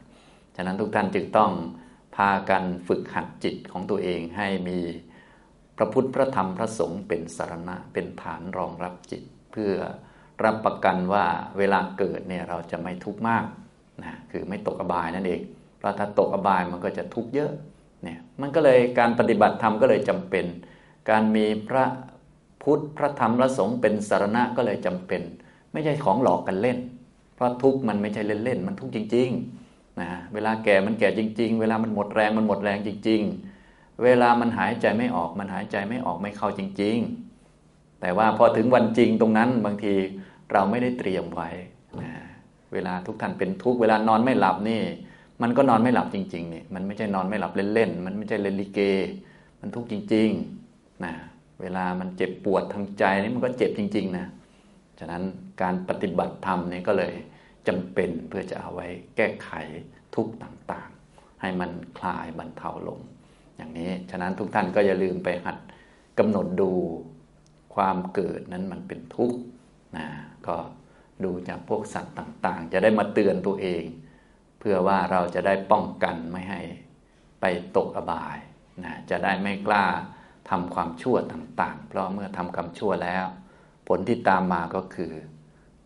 [0.56, 1.52] ฉะนั้นทุกท่านจึงต้อง
[2.16, 4.80] พากันฝึกหัดจิตของตัวเองให้มี
[5.78, 9.74] พระพุทธพระธรรมพระสงฆ์เป็นสารณะเป็นฐานรองรับจิต เพื่อ
[10.44, 11.26] รับประกันว่า
[11.58, 13.46] เวลาเกิดเนี่ยเราจะไม่ทุกข์มาก
[14.04, 15.42] นะคือไม่ตกอบายนั่นเอง
[15.78, 17.52] เพราะถ้าตกอบายมันก็จะทุกข์เยอะ
[18.04, 20.46] เนี่ยมันก็เลยการปฏิบัติธรรมก็เลยจำเป็น
[21.10, 21.86] การมีพระ
[22.64, 25.22] พุทธพระธรรมพระสงฆ์เป็นสารณะก็เลยจำเป็น
[25.74, 26.78] ไม่ใช่ของหลอกกันเล่น
[27.36, 33.22] เพราะทุกข์มันไม่ใช่เล่นๆมันทุกข์จริงๆนะเวลาแก่มันแก่จริง ๆ เวลามันหมดแรงมันหมดแรงจริง
[33.62, 36.98] ๆ เวลามันหายใจไม่ออกมันหายใจไม่ออกไม่เข้าจริง
[37.48, 39.94] ๆ แต่ว่าพอถึงวันจริงตรงนั้นบางที
[40.52, 41.50] เราไม่ได้เตรียมไว้
[42.02, 42.10] นะ
[42.74, 44.82] เวลาทุกท่านเป็นทุกข์เวลานอนไม่หลับนี่
[45.42, 48.80] มันก็นอนไม่หลับจริงๆเนี่ยมันไม่ใช่นอนไม่หลับเล่นๆ มันไม่ใช่เล่นลิเก
[49.62, 51.14] มันทุกข์จริงๆนะ
[51.62, 54.26] เวลามันเจ็บปวดทางใจนี่มันก็เจ็บจริง ๆ นะ
[55.00, 55.24] ฉะนั้น
[55.62, 57.14] การปฏิบัติธรรมนี่ก็เลย
[57.68, 59.50] จำเป็นเพื่อจะเอาไว้แก้ไข
[60.16, 63.00] ทุกข์ต่างๆ ให้มันคลายบรรเทาลง
[63.58, 65.58] อย่างนี้ ฉะนั้นทุกท่านก็อย่าลืมไปหัด
[66.20, 66.72] กำหนดดู
[67.76, 69.40] ความเกิดนั้นมันเป็นทุกข์
[69.98, 70.08] นะ
[70.48, 70.56] ก็
[71.24, 73.84] ดูจากพวกสัตว์ต่างๆ จะได้มาเตือนตัวเอง
[74.60, 76.62] เพื่อว่าเราจะได้ป้องกันไม่ให้
[77.42, 77.46] ไป
[77.78, 78.38] ตกอบาย
[78.86, 79.86] นะจะได้ไม่กล้า
[80.50, 83.26] ทำความชั่วต่าง ๆ เพราะเมื่อทำกรรมชั่วแล้ว
[83.88, 85.12] ผลที่ตามมาก็คือ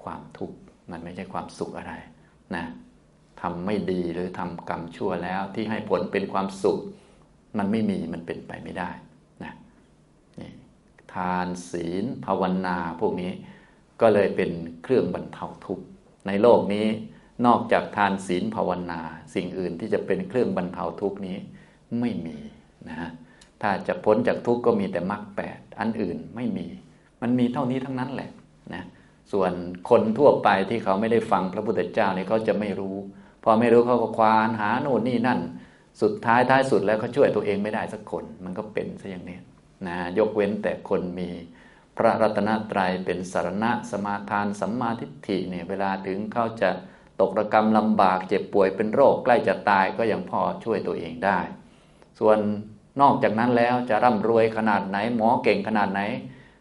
[0.03, 0.57] ความทุกข์
[0.91, 1.93] มันไม่ใช่ความสุขอะไร
[2.55, 2.65] นะ
[3.41, 6.79] ทำไม่ดีหรือทำกรรมชั่วแล้วที่ให้ผลเป็นความสุข
[7.57, 8.89] มันไม่มีมันเป็นไปไม่ได้
[9.43, 9.53] นะ
[10.39, 10.51] นี่
[11.13, 13.31] ทานศีลภาวนาพวกนี้
[14.01, 14.51] ก็เลยเป็น
[14.83, 15.85] เครื่องบรรเทาทุกข์
[16.27, 16.87] ในโลกนี้
[17.45, 19.01] นอกจากทานศีลภาวนา
[19.33, 21.37] สิ่งอื่นที่จะเป็นเครื่องบรรเทาทุกนี้
[21.99, 22.37] ไม่มี
[22.89, 23.09] นะ
[23.61, 26.67] ถ้าจะพ้นจากทุกข์ก็มีแต่มรรคแปดอันอื่นไม่มี
[27.21, 28.29] มันมีเท่านี้ทั้งนั้นแหละ
[28.73, 28.83] นะ
[29.31, 29.51] ส่วน
[29.89, 32.95] คนทั่วไปที่เขาไม่ได้ฟังพระพุทธเจ้านี่เขาจะไม่รู้
[33.43, 35.39] พอไม่รู้เขาก็ควานหาโน่นนี่นั่น
[36.01, 39.37] สุดท้ายท้ายสุดแล้วเขาช่วยตัวเองไม่ได้สักคน มันก็เป็นซะอย่างนี้
[39.87, 41.29] นะยกเว้นแต่คนมี
[41.97, 46.69] พระรัตนตรัยเป็นสารณะสมาทานสัมมาทิฏฐิเนี่ยเวลาถึงเขาจะ
[47.21, 51.39] ตกระกรรมลำบากเจ็บป่วยเป็นโรคใกล้จะตายก็ยังพอช่วยตัวเองได้
[52.19, 52.37] ส่วน
[53.01, 56.01] นอกจากนั้นแล้วจะร่ำรวยขนาดไหน หมอเก่งขนาดไหน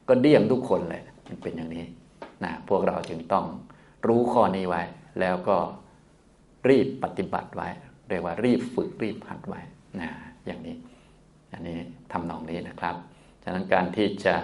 [0.09, 1.85] ก็เดี่ยงทุกคนเลยมันเป็นอย่างนี้
[2.45, 3.45] นะพวกเราจึงต้อง
[4.07, 4.83] รู้ข้อนี้ไว้
[5.21, 5.57] แล้วก็
[6.69, 7.69] รีบปฏิบัติไว้
[8.09, 9.61] เรียกว่ารีบฝึกรีบหัดไว้
[10.01, 10.11] นะ
[10.47, 10.77] อย่างนี้
[11.53, 11.77] อันนี้
[12.13, 12.97] ทำนองนี้นะครับ
[13.43, 14.37] ฉะนั้นการที่จะ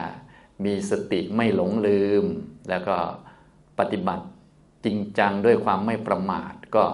[0.64, 2.25] มีสติไม่หลงลืม
[2.71, 2.97] แล้วก็
[3.79, 4.25] ปฏิบัติ
[4.85, 6.85] จริงจังด้วยความไม่ประมาทก็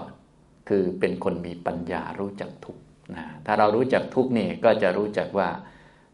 [0.68, 2.76] คือเป็นคนมีปัญญารู้จักทุก
[3.16, 5.48] นะถ้าเรารู้จักทุกนี่ก็จะรู้จักว่า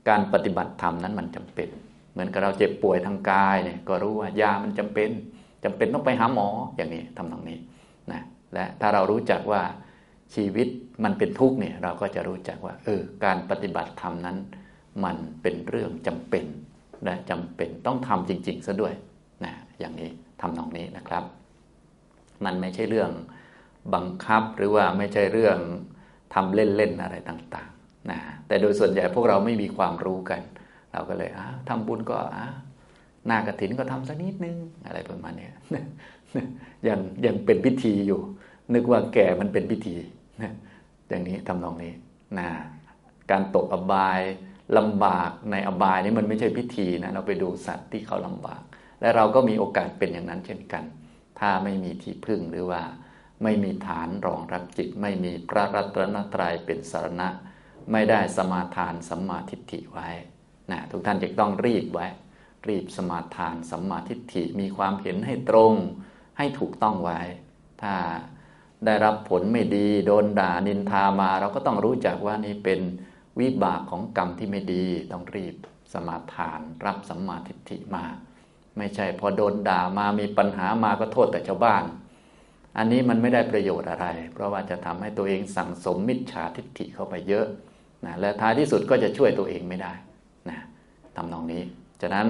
[0.08, 1.68] การปฏิบัติธรรมนั้นมันจำเป็น
[2.12, 5.10] เหมือนกับเราเจ็บป่วยทางกายเนี่ยก็รู้ว่ายามันจำเป็น
[5.64, 7.58] จำเป็นต้องไปหาหมออย่างนี้ทำตรงนี้
[8.12, 8.20] นะ
[8.54, 9.62] และถ้าเรารู้จักว่า
[10.34, 10.68] ชีวิต
[11.04, 14.36] มันเป็นทุกข์เนี่ยเราก็จะรู้จักว่าเออการปฏิบัติธรรมนั้น
[15.04, 16.44] มันเป็นเรื่องจำเป็น
[17.04, 18.94] และจำเป็นต้องทำจริงๆซะด้วย
[19.44, 21.24] นะอย่างนี้ทำนองนี้นะครับ
[22.44, 23.10] มันไม่ใช่เรื่อง
[23.94, 25.58] บังคับหรือว่าไม่ใช่เรื่อง
[26.34, 30.40] ทำเล่นๆอะไรต่างๆนะแต่โดยส่วนใหญ่พวกเราไม่มีความรู้กัน
[30.92, 31.30] เราก็เลย
[31.68, 32.18] ทำบุญก็
[33.26, 35.48] หน้ากระถินก็ทำสักนิดนึงอะไรประมาณนี้
[36.88, 38.20] ยังยังเป็นพิธีอยู่
[38.74, 39.94] นึกว่าแก่มันเป็นพิธี
[41.08, 41.92] อย่างนี้ทำนองนี้
[42.38, 42.48] นะ
[43.30, 44.20] การตกอบาย
[44.78, 48.62] ลำบากในอบายนี้มันไม่ใช่พิธีนะเราไปดูสัตว์ที่เขาลำบาก
[49.00, 50.84] และเราก็มีโอกาสเป็นอย่างนั้นเช่นกัน
[51.40, 52.82] ถ้าไม่มีที่พึ่งหรือว่า
[53.42, 57.28] ไม่มีฐานรองรับจิต ไม่มีพระรัตนตรัยเป็นสารณะ
[57.92, 60.08] ไม่ได้สมาทานสัมมาทิฏฐิไว้
[60.70, 62.06] นะทุกท่านจะต้องรีบไว้
[62.68, 65.74] รีบสมาทานสัมมาทิฏฐิมีความเห็นให้ตรง
[66.38, 67.20] ให้ถูกต้องไว้
[67.82, 67.94] ถ้า
[68.84, 72.80] ได้รับผลไม่ดีโดนด่านินทามา เราก็ต้องรู้จักว่านี่เป็น
[73.40, 75.54] วิบากของกรรมที่ไม่ดี ต้องรีบ
[75.92, 78.04] สมาทาน รับสัมมาทิฏฐิมา
[78.78, 81.84] ไม่ใช่ พอโดนด่ามามีปัญหามาก็โทษแต่ชาวบ้าน
[82.78, 87.46] อันนี้มันไม่ได้ประโยชน์อะไร เพราะว่าจะทำให้ตัวเองสั่งสมมิจฉาทิฏฐิเข้าไปเยอะ
[88.06, 89.92] นะและท้ายที่สุดก็จะช่วยตัวเองไม่ได้
[90.50, 90.58] นะ
[91.16, 91.62] ทำนองนี้
[92.02, 92.26] ฉะนั้น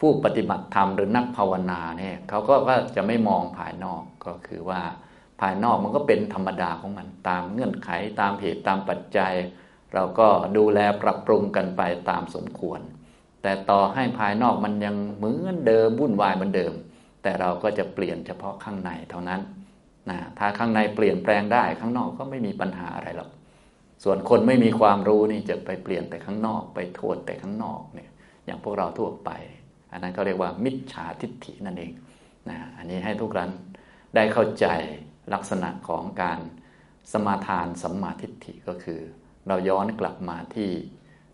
[0.00, 2.54] ผู้ปฏิบัติธรรมหรือนักภาวนาเนี่ยเขาก็
[2.96, 4.82] จะไม่มองภายนอกก็คือว่า
[5.40, 9.32] ภายนอกมันก็เป็นธรรมดาของมันตามเงื่อนไขตามเหตุตามปัจจัย
[9.94, 12.80] เราก็ดูแลปรับปรุงกันไปตามสมควร
[13.42, 16.72] แต่ต่อให้ภายนอกมันยังเหมือนเดิมวุ่นวายเหมือนเดิม
[17.22, 19.40] แต่เราก็จะเปลี่ยนเฉพาะข้างในเท่านั้น
[20.10, 23.30] นะถ้าข้างในเปลี่ยนแปลงได้ข้างนอกก็ไม่มีปัญหาอะไรหรอก
[24.04, 28.10] ส่วนคนไม่มีความรู้นี่จะไปเปลี่ยนแต่ข้างนอกไปโทษแต่ข้างนอกเนี่ย
[28.46, 29.30] อย่างพวกเราทั่วไป
[29.92, 31.92] อันนั้นเขาเรียกว่ามิจฉาทิฏฐินั่นเอง
[32.50, 33.50] นะอันนี้ให้ทุกท่าน
[34.14, 34.66] ได้เข้าใจ
[35.34, 36.40] ลักษณะของการ
[37.12, 39.00] สมาทานสัมมาทิฏฐิก็คือ
[39.48, 40.70] เราย้อนกลับมาที่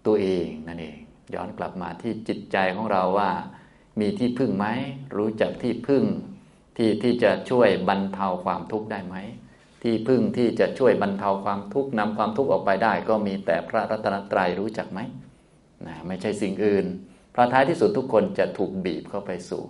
[0.07, 0.99] ตัวเองนั่นเอง
[1.35, 3.31] ย้อนกลับมาที่จิตใจของเราว่า
[4.01, 4.67] มีที่พึ่งไหม
[5.17, 6.05] รู้จักที่พึ่ง
[6.77, 9.17] ที่ที่จะช่วยบรรเทาความทุกข์ได้ไหม
[9.83, 15.01] ที่พึ่งที่จะช่วยบรรเทาความทุกข์นำความทุกข์ออกไปได้ ก็มีแต่พระรัตนตรัยรู้จักไหม
[15.87, 16.87] นะไม่ใช่สิ่งอื่น
[17.33, 19.62] เพราะท้ายที่สุดทุกคนจะถูกบีบเข้าไปสู่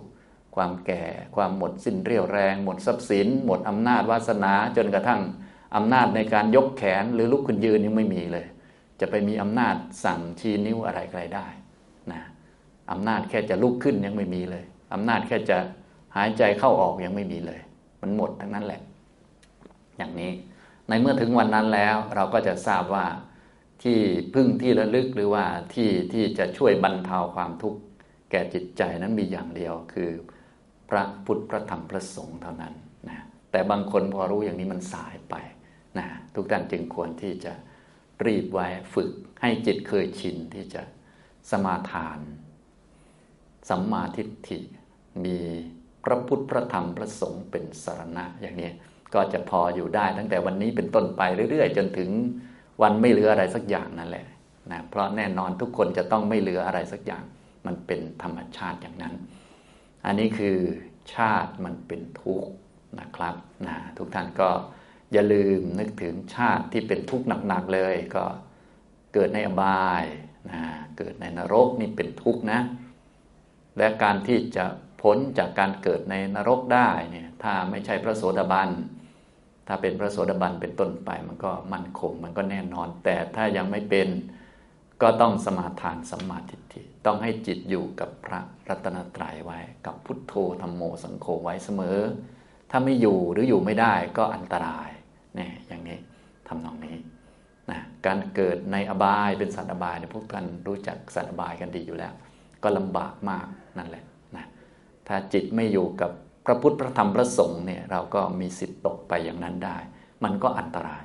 [0.55, 1.03] ความแก่
[1.35, 5.21] ความหมดสิ้นเรี่ยวแรง หมดทรัพย์สิน หมดอำนาจวาสนาจนกระทั่ง
[5.75, 8.45] อำนาจในการยกแขนหรือลุกขึ้นยืนยังไม่มีเลย
[9.01, 11.47] จะไปมีอำนาจสั่งชี้นิ้วอะไรใครได้
[12.11, 12.21] นะ
[12.91, 15.57] อำนาจแค่จะลุกขึ้นยังไม่มีเลยอำนาจแค่จะ
[16.15, 17.59] หายใจเข้าออกยังไม่มีเลย
[18.01, 18.81] มันหมดทั้งนั้นแหละ
[19.97, 20.31] อย่างนี้
[20.87, 23.05] ในเมื่อถึงวันนั้นแล้วเราก็จะทราบว่า
[23.83, 23.99] ที่
[24.33, 27.79] พึ่งที่ระลึกหรือว่าที่ที่จะช่วยบรรเทาความทุกข์
[28.31, 30.09] แก่จิตใจนั้นมีอย่างเดียวคือ
[30.89, 32.73] พระพุทธพระธรรมพระสงฆ์เท่านั้น
[33.09, 33.19] นะ
[33.51, 35.35] แต่บางคนพอรู้อย่างนี้มันสายไป
[35.97, 37.53] นะทุกท่านจึงควรที่จะ
[38.25, 40.81] รีบไว้ฝึกให้จิตเคยชินที่จะ
[41.51, 42.19] สมาทาน
[43.69, 44.59] สัมมาทิฏฐิ
[45.25, 45.37] มี
[46.03, 48.69] พระพุทธพระธรรมพระสงฆ์เป็นสารณะ อย่างนี้
[49.13, 52.09] ก็จะพออยู่ได้ตั้งแต่วันนี้เป็นต้นไปเรื่อย ๆ จนถึง
[52.81, 54.25] วันไม่เหลืออะไรสักอย่างนั่นแหละ
[54.71, 57.23] นะเพราะแน่นอนทุกคนจะต้องไม่เหลืออะไรสักอย่าง
[57.65, 59.13] มันเป็นธรรมชาติอย่างนั้น
[60.05, 60.57] อันนี้คือ
[61.13, 62.49] ชาติมันเป็นทุกข์
[62.99, 63.35] นะครับ
[63.67, 64.49] นะทุกท่านก็
[65.13, 68.23] อย่าลืมนึกถึงชาติที่เป็นทุกข์หนักๆเลย ก็
[69.13, 70.03] เกิดในอบาย
[70.49, 70.61] นะ
[70.97, 72.59] เกิดในนรกนี่เป็นทุกข์นะ
[73.77, 74.65] และการที่จะ
[75.01, 78.69] พ้นจากการเกิดในนรกได้เนี่ยถ้าไม่ใช่พระโสดาบัน
[79.67, 84.07] ถ้าเป็นพระโสดาบันเป็นต้นไปมันก็มั่นคงมันก็แน่นอน แต่ถ้ายังไม่เป็น
[85.01, 91.99] ก็ต้องสมาทานสมาทิฏฐิต้องให้จิตอยู่กับพระรัตนตรัยไว้ กับพุทโธธรรมโมสังโฆไว้เสมอ
[92.71, 94.89] ถ้าไม่อยู่หรืออยู่ไม่ได้ก็อันตราย
[95.37, 95.97] นี่ยอย่างนี้
[96.47, 96.95] ทำนองนี้
[97.71, 102.13] นะการเกิดในอบายเป็นสัตว์อบายเนี่ยพวกท่านรู้จักสัตว์อบายกันดีอยู่แล้ว
[102.63, 104.03] ก็ลำบากมากนั่นแหละ
[104.35, 104.45] นะ
[105.07, 106.11] ถ้าจิตไม่อยู่กับ
[106.45, 109.77] พระพุทธพระธรรมพระสงฆ์เนี่ยเราก็มีสิทธิ์ตกไปอย่างนั้นได้
[110.23, 111.03] มันก็อันตราย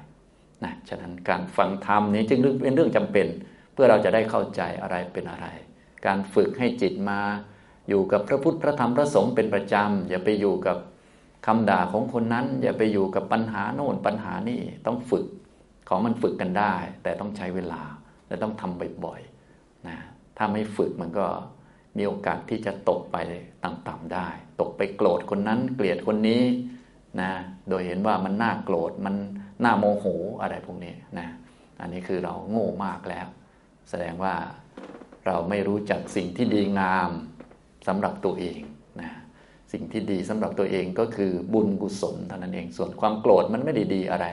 [0.64, 3.26] นะฉะนั้นการฟังธรรมนี้จึงเป็นเรื่องจำเป็น
[3.72, 5.46] เพื่อเราจะได้เข้าใจอะไรเป็นอะไร
[6.06, 7.20] การฝึกให้จิตมา
[7.88, 10.76] อยู่กับพระพุทธพระธรรมพระสงฆ์เป็นประจำอย่าไปอยู่กับ
[11.46, 15.26] คำด่าของคนนั้น อย่าไปอยู่กับปัญหาโน่นปัญหานี่ต้องฝึก
[15.88, 17.82] ของมันฝึกกันได้ แต่ต้องใช้เวลา
[18.28, 19.96] และต้องทำบ่อยๆนะ
[20.36, 21.26] ถ้าไม่ฝึกมันก็
[21.96, 23.16] มีโอกาสที่จะตกไป
[23.64, 24.28] ต่ำๆได้
[24.60, 26.42] ตกไปโกรธคนนั้นเกลียดคนนี้
[27.20, 27.30] นะ
[27.68, 29.14] โดยเห็นว่ามันน่าโกรธมัน
[29.64, 30.06] น่าโมโห
[30.42, 31.28] อะไรพวกนี้นะ
[31.80, 33.26] อันนี้คือเราโง่มากแล้ว
[33.90, 34.34] แสดงว่า
[35.26, 37.10] เราไม่รู้จักสิ่งที่ดีงาม
[37.86, 38.60] สำหรับตัวเอง
[39.74, 44.26] สิ่งที่ดีสำหรับตัวเองก็คือบุญกุศลเท่านั้นเอง ส่วนความโกรธมันไม่ได้ดีอะไร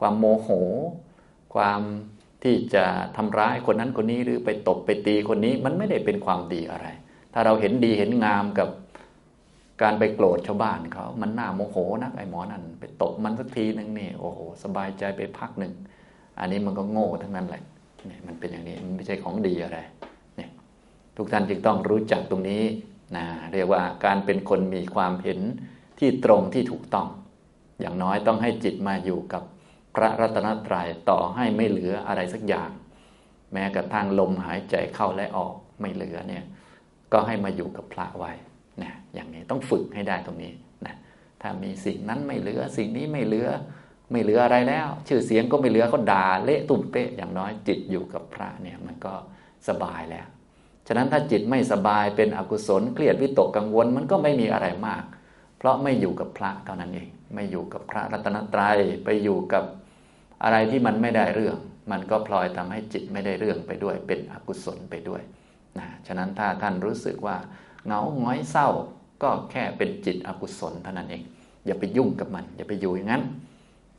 [0.00, 0.48] ความโมโห
[1.54, 1.80] ความ
[2.42, 2.84] ที่จะ
[3.16, 6.86] ทำร้ายคนนั้นคนนี้หรือไปตบไปตีคนนี้มันไม่ได้เป็นความดีอะไร
[7.34, 8.68] ถ้าเราเห็นดีเห็นงามกับ
[9.82, 15.72] การไปโกรธชาวบ้านเขามันน่าโมโหนักไอ้หมอนั่นไปตบมันสักทีหนึ่งนี่โอ้โหสบายใจไปพักหนึ่ง
[16.38, 17.62] อันนี้มันก็โง่ทั้งนั้นแหละ
[18.06, 19.78] เนี่ยมันเป็นอย่างนี้มันไม่ใช่ของดีอะไร
[20.36, 20.50] เนี่ย
[21.16, 22.62] ทุกท่านจึงต้องรู้จักตรงนี้
[23.16, 25.40] นะเรียกว่าการเป็นคนมีความเห็น
[25.98, 27.08] ที่ตรงที่ถูกต้อง
[27.80, 29.42] อย่างน้อยต้องให้จิตมาอยู่กับ
[29.94, 32.70] พระรัตนตรัยต่อให้ไม่เหลืออะไรสักอย่าง
[33.52, 36.44] แม้กระทั่งลมหายใจเข้าและออกไม่เหลือเนี่ย
[37.12, 38.32] ก็ให้มาอยู่กับพระไว้
[38.82, 40.52] นะอย่างนี้ต้องฝึกให้ได้ตรงนี้
[40.86, 40.94] นะ
[41.42, 43.48] ถ้ามีสิ่งนั้นไม่เหลือสิ่งนี้ไม่เหลือ
[44.10, 49.14] ไม่เหลืออะไรแล้ว ชื่อเสียงก็ไม่เหลือเขาด่าเละตุ่มเปะอย่างน้อยจิตอยู่กับพระเนี่ยมันก็
[49.68, 50.26] สบายแล้ว
[50.86, 55.02] ฉะนั้นถ้าจิตไม่สบายเป็นอกุศลเครียดวิตกกังวลมันก็ไม่มีอะไรมาก
[55.58, 59.64] เพราะไม่อยู่กับพระเท่านั้นเอง ไม่อยู่กับพระรัตนตรัยไปอยู่กับ
[60.42, 61.56] อะไรที่มันไม่ได้เรื่อง
[61.90, 65.22] มันก็พลอยทำให้จิตไม่ได้เรื่องไปด้วย เป็นอกุศลไปด้วย
[65.78, 67.36] นะฉะนั้นถ้าท่านรู้สึกว่า
[67.86, 68.68] เหงาหงอยเศร้า
[69.22, 71.22] ก็แค่เป็นจิตอกุศลเท่านั้นเอง
[71.66, 73.22] อย่าไปยุ่งกับมัน อย่าไปอยู่อย่างนั้น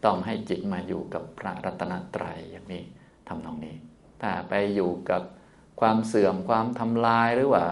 [0.05, 2.83] ต้องให้จิตมาอยู่กับพระรัตนตรัยอย่างนี้
[3.27, 3.75] ทำนองนี้
[4.21, 5.21] ถ้าไปอยู่กับ
[5.79, 7.63] ความเสื่อมความทำลายหรือว่า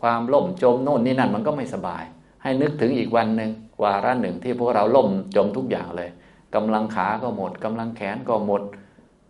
[0.00, 2.04] ความล่มจมโน่นนี่นั่นมันก็ไม่สบาย
[2.42, 3.50] ให้นึกถึงอีกวันหนึ่ง
[3.82, 6.10] วาระหนึ่งที่พวกเราล่มจมทุกอย่างเลย
[6.54, 8.62] กำลังขาก็หมดกำลังแขนก็หมด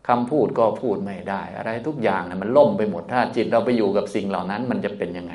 [0.08, 5.34] คำพูดก็พูดไม่ได้ อะไรทุกอย่างนะมันล่มไปหมดถ้าจิตเราไปอยู่กับสิ่งเหล่านั้นมันจะเป็นยังไง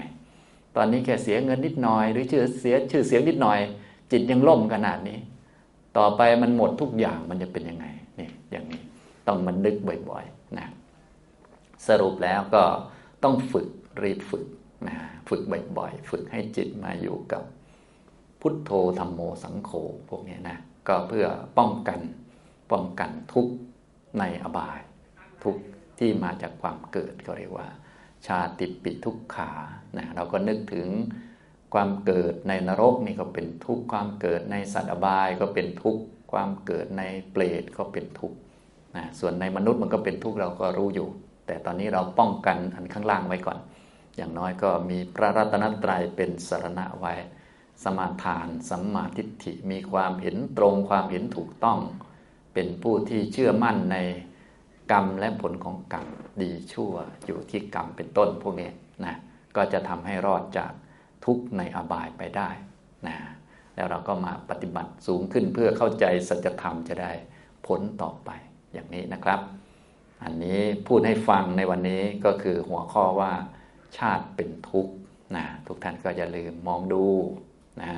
[0.76, 3.60] ตอนนี้แค่เสียเงินนิดหน่อย หรือชื่อเสียชื่อเสียงนิดหน่อย
[4.12, 5.18] จิตยังล่มขนาดนี้
[5.98, 7.86] ต่อไปมันหมดทุกอย่างมันจะเป็นยังไง
[8.20, 8.82] นี่อย่างนี้
[9.28, 9.76] ต้องมันนึก
[10.10, 10.35] บ่อยๆ
[11.88, 12.64] สรุปแล้วก็
[13.24, 13.68] ต้องฝึก
[14.04, 14.46] รีบฝึก
[14.88, 14.96] นะ
[15.30, 15.42] ฝึก
[15.78, 17.44] บ่อยๆ ฝึกให้จิตมาอยู่กับ
[18.42, 19.72] พุทโธธรรมโมสังโฆ
[20.10, 22.00] พวกนี้นะก็เพื่อป้องกัน
[22.72, 23.48] ป้องกันทุก
[24.20, 24.80] ในอบาย
[25.44, 25.58] ทุก
[26.00, 27.68] ที่มาจากความเกิดก็เรียกว่า
[28.28, 29.52] ชาติปิทุกขา
[29.98, 30.88] นะเราก็นึกถึง
[31.74, 38.38] ความเกิดในนรกนี่ก็เป็นทุกข์ความเกิดในสัตว์อบายก็เป็นทุกข์ความเกิดในเปรตก็เป็นทุกข์
[38.96, 41.10] นะส่วนในมนุษย์มันก็เป็นทุกข์เราก็รู้อยู่
[41.46, 43.60] แต่ตอนนี้เราป้องกันอันข้างล่างไว้ก่อน
[44.16, 47.14] อย่างน้อยก็มีพระรัตนตรัยเป็นสารณะไว้
[47.84, 51.80] สมาทาน สัมมาทิฏฐิ มีความเห็นตรงความเห็นถูกต้อง
[52.54, 53.98] เป็นผู้ที่เชื่อมั่นใน
[54.92, 56.08] กรรมและผลของกรรม
[56.42, 56.94] ดีชั่ว
[57.26, 58.70] อยู่ที่กรรมเป็นต้นพวกนี้
[59.06, 59.16] นะ
[59.56, 60.72] ก็จะทำให้รอดจาก
[61.26, 62.50] ทุกข์ในอบายไปได้
[63.08, 63.16] นะ
[63.76, 67.12] แล้วเราก็มาปฏิบัติสูงขึ้นเพื่อเข้าใจสัจธรรมจะได้
[67.68, 68.30] ผลต่อไป
[68.74, 69.40] อย่างนี้นะครับ
[70.26, 73.34] อันนี้พูดให้ฟังในวันนี้ก็คือหัวข้อว่า
[73.98, 74.94] ชาติเป็นทุกข์
[75.36, 77.06] นะทุกท่านก็อย่าลืมมองดู
[77.82, 77.92] นะ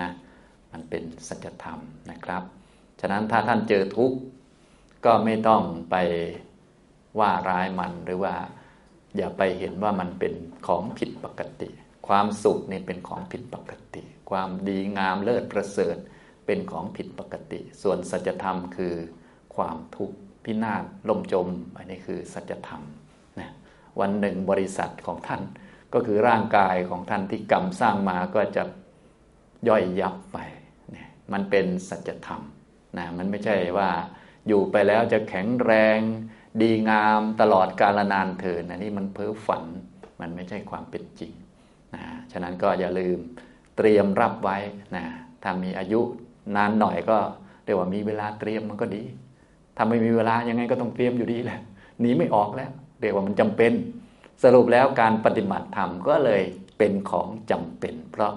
[0.71, 1.79] มันเป็นสัจธรรม
[2.11, 2.43] นะครับ
[2.99, 4.17] ฉะนั้นถ้าท่านเจอทุกข์
[5.05, 5.61] ก็ไม่ต้อง
[5.91, 5.95] ไป
[7.19, 8.35] ว่าร้ายมันหรือว่า
[9.17, 10.33] อย่าไปเห็นว่ามันเป็น
[10.67, 11.69] ของผิดปกติ
[12.07, 15.97] ความสุขนี่เป็นของผิดปกติ ความดีงามเลิศประเสริฐ
[16.45, 18.95] เป็นของผิดปกติ ส่วนสัจธรรมคือ
[19.55, 22.81] ความทุกข์ พินาศล่มจม อันนี้คือสัจธรรม
[23.39, 23.49] นะ
[23.99, 25.41] วันหนึ่งบริษัทของท่าน
[25.93, 28.63] ก็คือร่างกายของท่านที่กรรมสร้างมาก็จะ
[29.67, 30.37] ย่อยยับไป
[30.91, 32.41] เนี่ยมันเป็นสัจธรรม
[32.97, 33.89] นะมันไม่ใช่ว่า
[34.47, 35.99] อยู่ไปแล้วจะแข็งแรง
[36.61, 39.63] ดีงามตลอดกาลนานเถิดนะนี่มันเพ้อฝัน
[40.19, 41.31] มันไม่ใช่ความเป็นจริง
[41.95, 43.17] นะฉะนั้นก็อย่าลืม
[43.77, 44.57] เตรียมรับไว้
[44.95, 45.05] นะ
[45.43, 46.01] ถ้ามีอายุ
[46.55, 47.17] นานหน่อยก็
[47.63, 49.03] เรียกว่ามีเวลาเตรียมมันก็ดี
[49.77, 51.59] ถ้าไม่มีเวลายังไงก็ต้องเตรียมอยู่ดีแหละ
[52.01, 53.71] หนีไม่ออกแล้วเรียกว่ามันจำเป็น
[54.43, 56.41] สรุปแล้วการปฏิบัติธรรมก็เลย
[56.77, 58.33] เป็นของจำเป็น เพราะ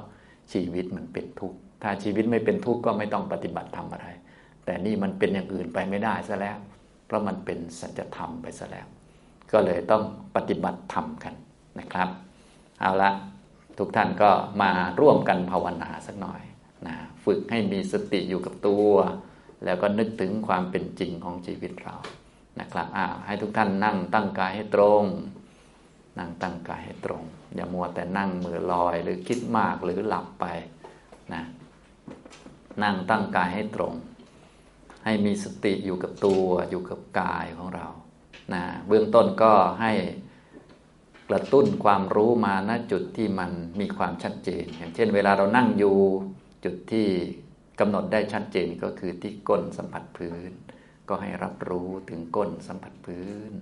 [0.52, 4.06] ชีวิตมันเป็นทุกข์ถ้าชีวิตไม่เป็นทุกข์ก็ไม่ต้องปฏิบัติธรรมอะไร
[4.64, 6.58] แต่นี่มันเป็นอย่างอื่นไปไม่ได้ซะแล้ว
[7.06, 8.86] เพราะมันเป็นสัจธรรมไปซะแล้ว
[9.52, 10.02] ก็เลยต้อง
[10.36, 11.34] ปฏิบัติธรรมกัน
[11.80, 12.08] นะครับ
[12.80, 13.10] เอาละ
[13.78, 14.30] ทุกท่านก็
[14.62, 16.42] มาร่วมกันภาวนาสักหน่อย
[16.86, 18.92] นะฝึกให้มีสติอยู่กับตัว
[19.64, 21.96] แล้วก็นึกถึงความเป็นจริงของชีวิตเรา
[22.60, 25.04] นะครับอ้าวให้ทุกท่านนั่งตั้งกายให้ตรง
[26.18, 27.22] นั่งตั้งกายให้ตรง
[27.54, 30.46] อย่ามัวแต่นั่งมือลอยหรือคิดมากหรือหลับไป
[31.32, 31.42] นะ
[32.82, 33.94] นั่งตั้งกายให้ตรง
[35.04, 37.86] ให้มีสติอยู่กับตัวอยู่กับกายของเรา
[38.52, 39.92] นะเบื้องต้นก็ให้
[41.28, 45.96] กระตุ้นความรู้มาณจุดที่มันมีความชัดเจน อย่างเช่น เวลาเรานั่งอยู่
[46.64, 47.08] จุดที่
[47.80, 50.50] กำหนดได้ชัดเจนก็คือที่ก้นสัมผัสพื้น
[51.08, 53.52] ก็ให้รับรู้ถึงก้นสัมผัสพื้น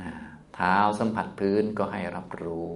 [0.00, 0.12] นะ
[0.54, 2.74] เท้าสัมผัสพื้นก็ให้รับรู้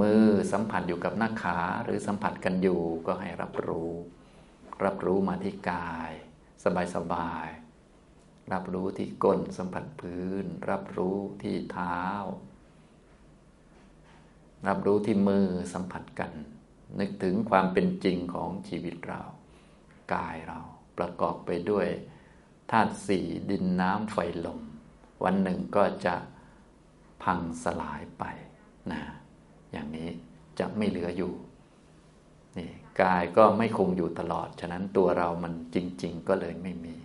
[0.00, 3.92] มือสัมผัสอยู่กับหน้าขาหรือสัมผัสกันอยู่ก็ให้รับรู้
[4.84, 6.12] รับรู้มาที่กาย
[6.64, 7.48] สบายสบาย
[8.52, 12.00] รับรู้ที่ก้นสัมผัสพื้น รับรู้ที่เท้า
[14.68, 16.32] รับรู้ที่มือสัมผัสกัน
[16.98, 19.22] นึกถึงความเป็นจริงของชีวิตเรา
[20.14, 20.60] กายเรา
[20.98, 21.88] ประกอบไปด้วย
[22.70, 24.16] ธาตุสี่ดินน้ำไฟ
[24.46, 24.60] ลม
[25.24, 26.14] วันหนึ่งก็จะ
[27.22, 28.24] พังสลายไป
[28.92, 29.00] นะ
[29.72, 30.08] อย่างนี้
[30.58, 31.32] จะไม่เหลืออยู่
[32.58, 32.70] นี่
[33.02, 36.96] กายก็ไม่คงอยู่ตลอด ฉะนั้นตัวเรามันจริง ๆ ก็เลยไม่มี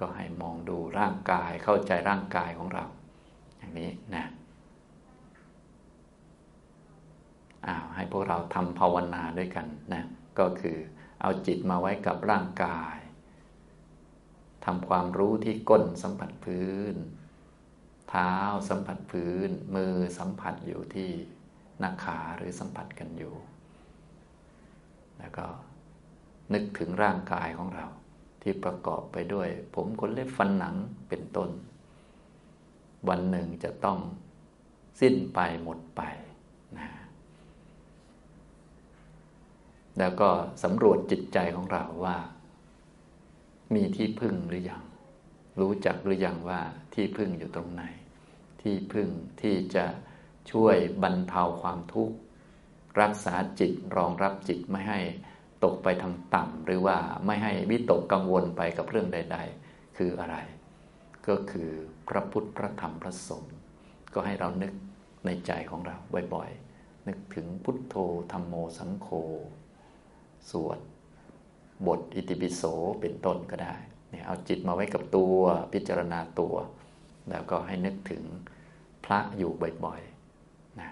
[0.00, 2.84] ก็ให้มองดูร่างกายเข้าใจร่างกายของเรา
[3.58, 4.26] อย่างนี้นะ
[7.66, 10.04] อ้าวให้พวกเราทำภาวนาด้วยกันนะ
[10.38, 10.78] ก็คือ
[11.20, 12.96] เอาจิตมาไว้กับร่างกาย
[14.64, 16.94] ทำความรู้ที่ก้นสัมผัสพื้น
[18.08, 18.32] เท้า
[18.68, 21.10] สัมผัสพื้น มือสัมผัสอยู่ที่
[21.78, 23.34] หน้าขาหรือสัมผัสกันอยู่
[25.18, 25.46] แล้วก็
[26.52, 27.86] นึกถึงร่างกายของเรา
[28.42, 30.74] ที่ประกอบไปด้วย ผมขนเล็บฟันหนัง
[31.08, 31.50] เป็นต้น
[33.08, 33.98] วันหนึ่งจะต้อง
[35.00, 36.02] สิ้นไปหมดไป
[36.78, 36.88] นะ
[40.00, 40.30] แล้วก็
[40.62, 42.18] สำรวจจิตใจของเราว่า
[43.74, 44.82] มีที่พึ่งหรือยัง
[45.60, 46.60] รู้จักหรือยังว่า
[46.94, 47.82] ที่พึ่งอยู่ตรงไหน
[48.62, 49.08] ที่พึ่ง
[49.42, 49.86] ที่จะ
[50.52, 52.16] ช่วยบรรเทาความทุกข์
[53.00, 55.00] รักษาจิตรองรับจิตไม่ให้
[55.64, 60.36] ตกไปทางต่ำหรือว่าไม่ให้วิตกกังวลไปกับเรื่องใด ๆ คืออะไร
[61.26, 61.70] ก็คือ
[62.08, 63.54] พระพุทธพระธรรมพระสงฆ์
[64.14, 64.72] ก็ให้เรานึก
[65.26, 65.96] ในใจของเรา
[66.34, 67.94] บ่อยๆ นึกถึงพุทโธ
[68.32, 69.08] ธรรมโมสังโฆ
[70.50, 70.78] สวด
[71.86, 72.62] บทอิติปิโส
[73.00, 73.76] เป็นต้นก็ได้
[74.10, 75.38] เนี่ยเอาจิตมาไว้กับตัว
[75.72, 76.54] พิจารณาตัว
[77.30, 78.22] แล้วก็ให้นึกถึง
[79.04, 79.52] พระอยู่
[79.84, 80.88] บ่อยๆนะ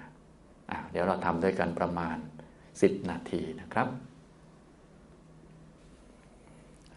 [0.90, 2.16] เดี๋ยวเราทำด้วยกันประมาณ
[2.62, 3.88] 10 นาทีนะครับ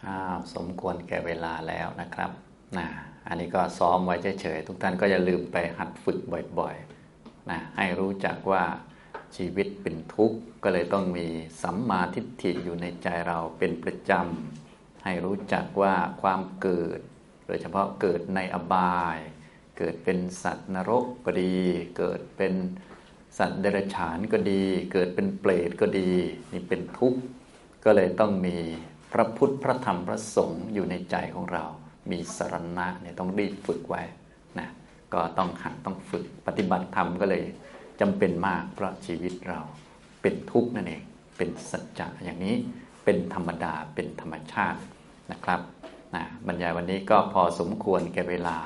[0.06, 2.30] อ้าวสมควรแก่เวลาแล้วนะครับ
[2.78, 2.86] นะ
[3.28, 6.18] อันนี้ก็ซ้อมไว้เฉยๆทุกท่านก็อย่าลืมไปหัดฝึก
[6.58, 8.64] บ่อยๆนะให้รู้จักว่า
[9.36, 11.26] ชีวิตเป็นทุกข์ก็เลยต้องมี
[11.62, 16.98] สัมมาทิฏฐิอยู่ในใจเราเป็นประจำ ให้รู้จักว่าความเกิด
[17.46, 19.18] โดยเฉพาะเกิดในอบาย
[19.78, 21.54] เกิดเป็นสัตว์นรกก็ดี
[21.98, 22.54] เกิดเป็น
[23.38, 24.62] สัตว์เดรัจฉานก็ดี
[24.92, 26.10] เกิดเป็นเปรตก็ดี
[26.52, 27.20] นี่เป็นทุกข์
[27.84, 28.56] ก็เลยต้องมี
[29.12, 31.64] พระพุทธพระธรรมพระสงฆ์อยู่ในใจของเรา
[32.10, 34.02] มีสรณะเนี่ยต้องรีบฝึกไว้
[34.58, 34.68] นะ
[35.14, 37.44] ก็ต้องหัดต้องฝึกปฏิบัติธรรมก็เลย
[38.00, 39.60] จำเป็นมากเพราะชีวิตเรา
[40.22, 41.02] เป็นทุกข์นั่นเอง
[41.36, 42.54] เป็นสัจจะอย่างนี้
[43.04, 44.80] เป็นธรรมดาเป็นธรรมชาติ
[45.32, 45.60] นะครับ
[46.14, 48.56] นะบรรยายวันนี้ก็พอสมควรแก่เวลา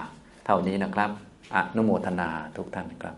[0.46, 1.10] เท่านี้นะครับ
[1.54, 3.16] อนุโมทนาทุกท่านครับ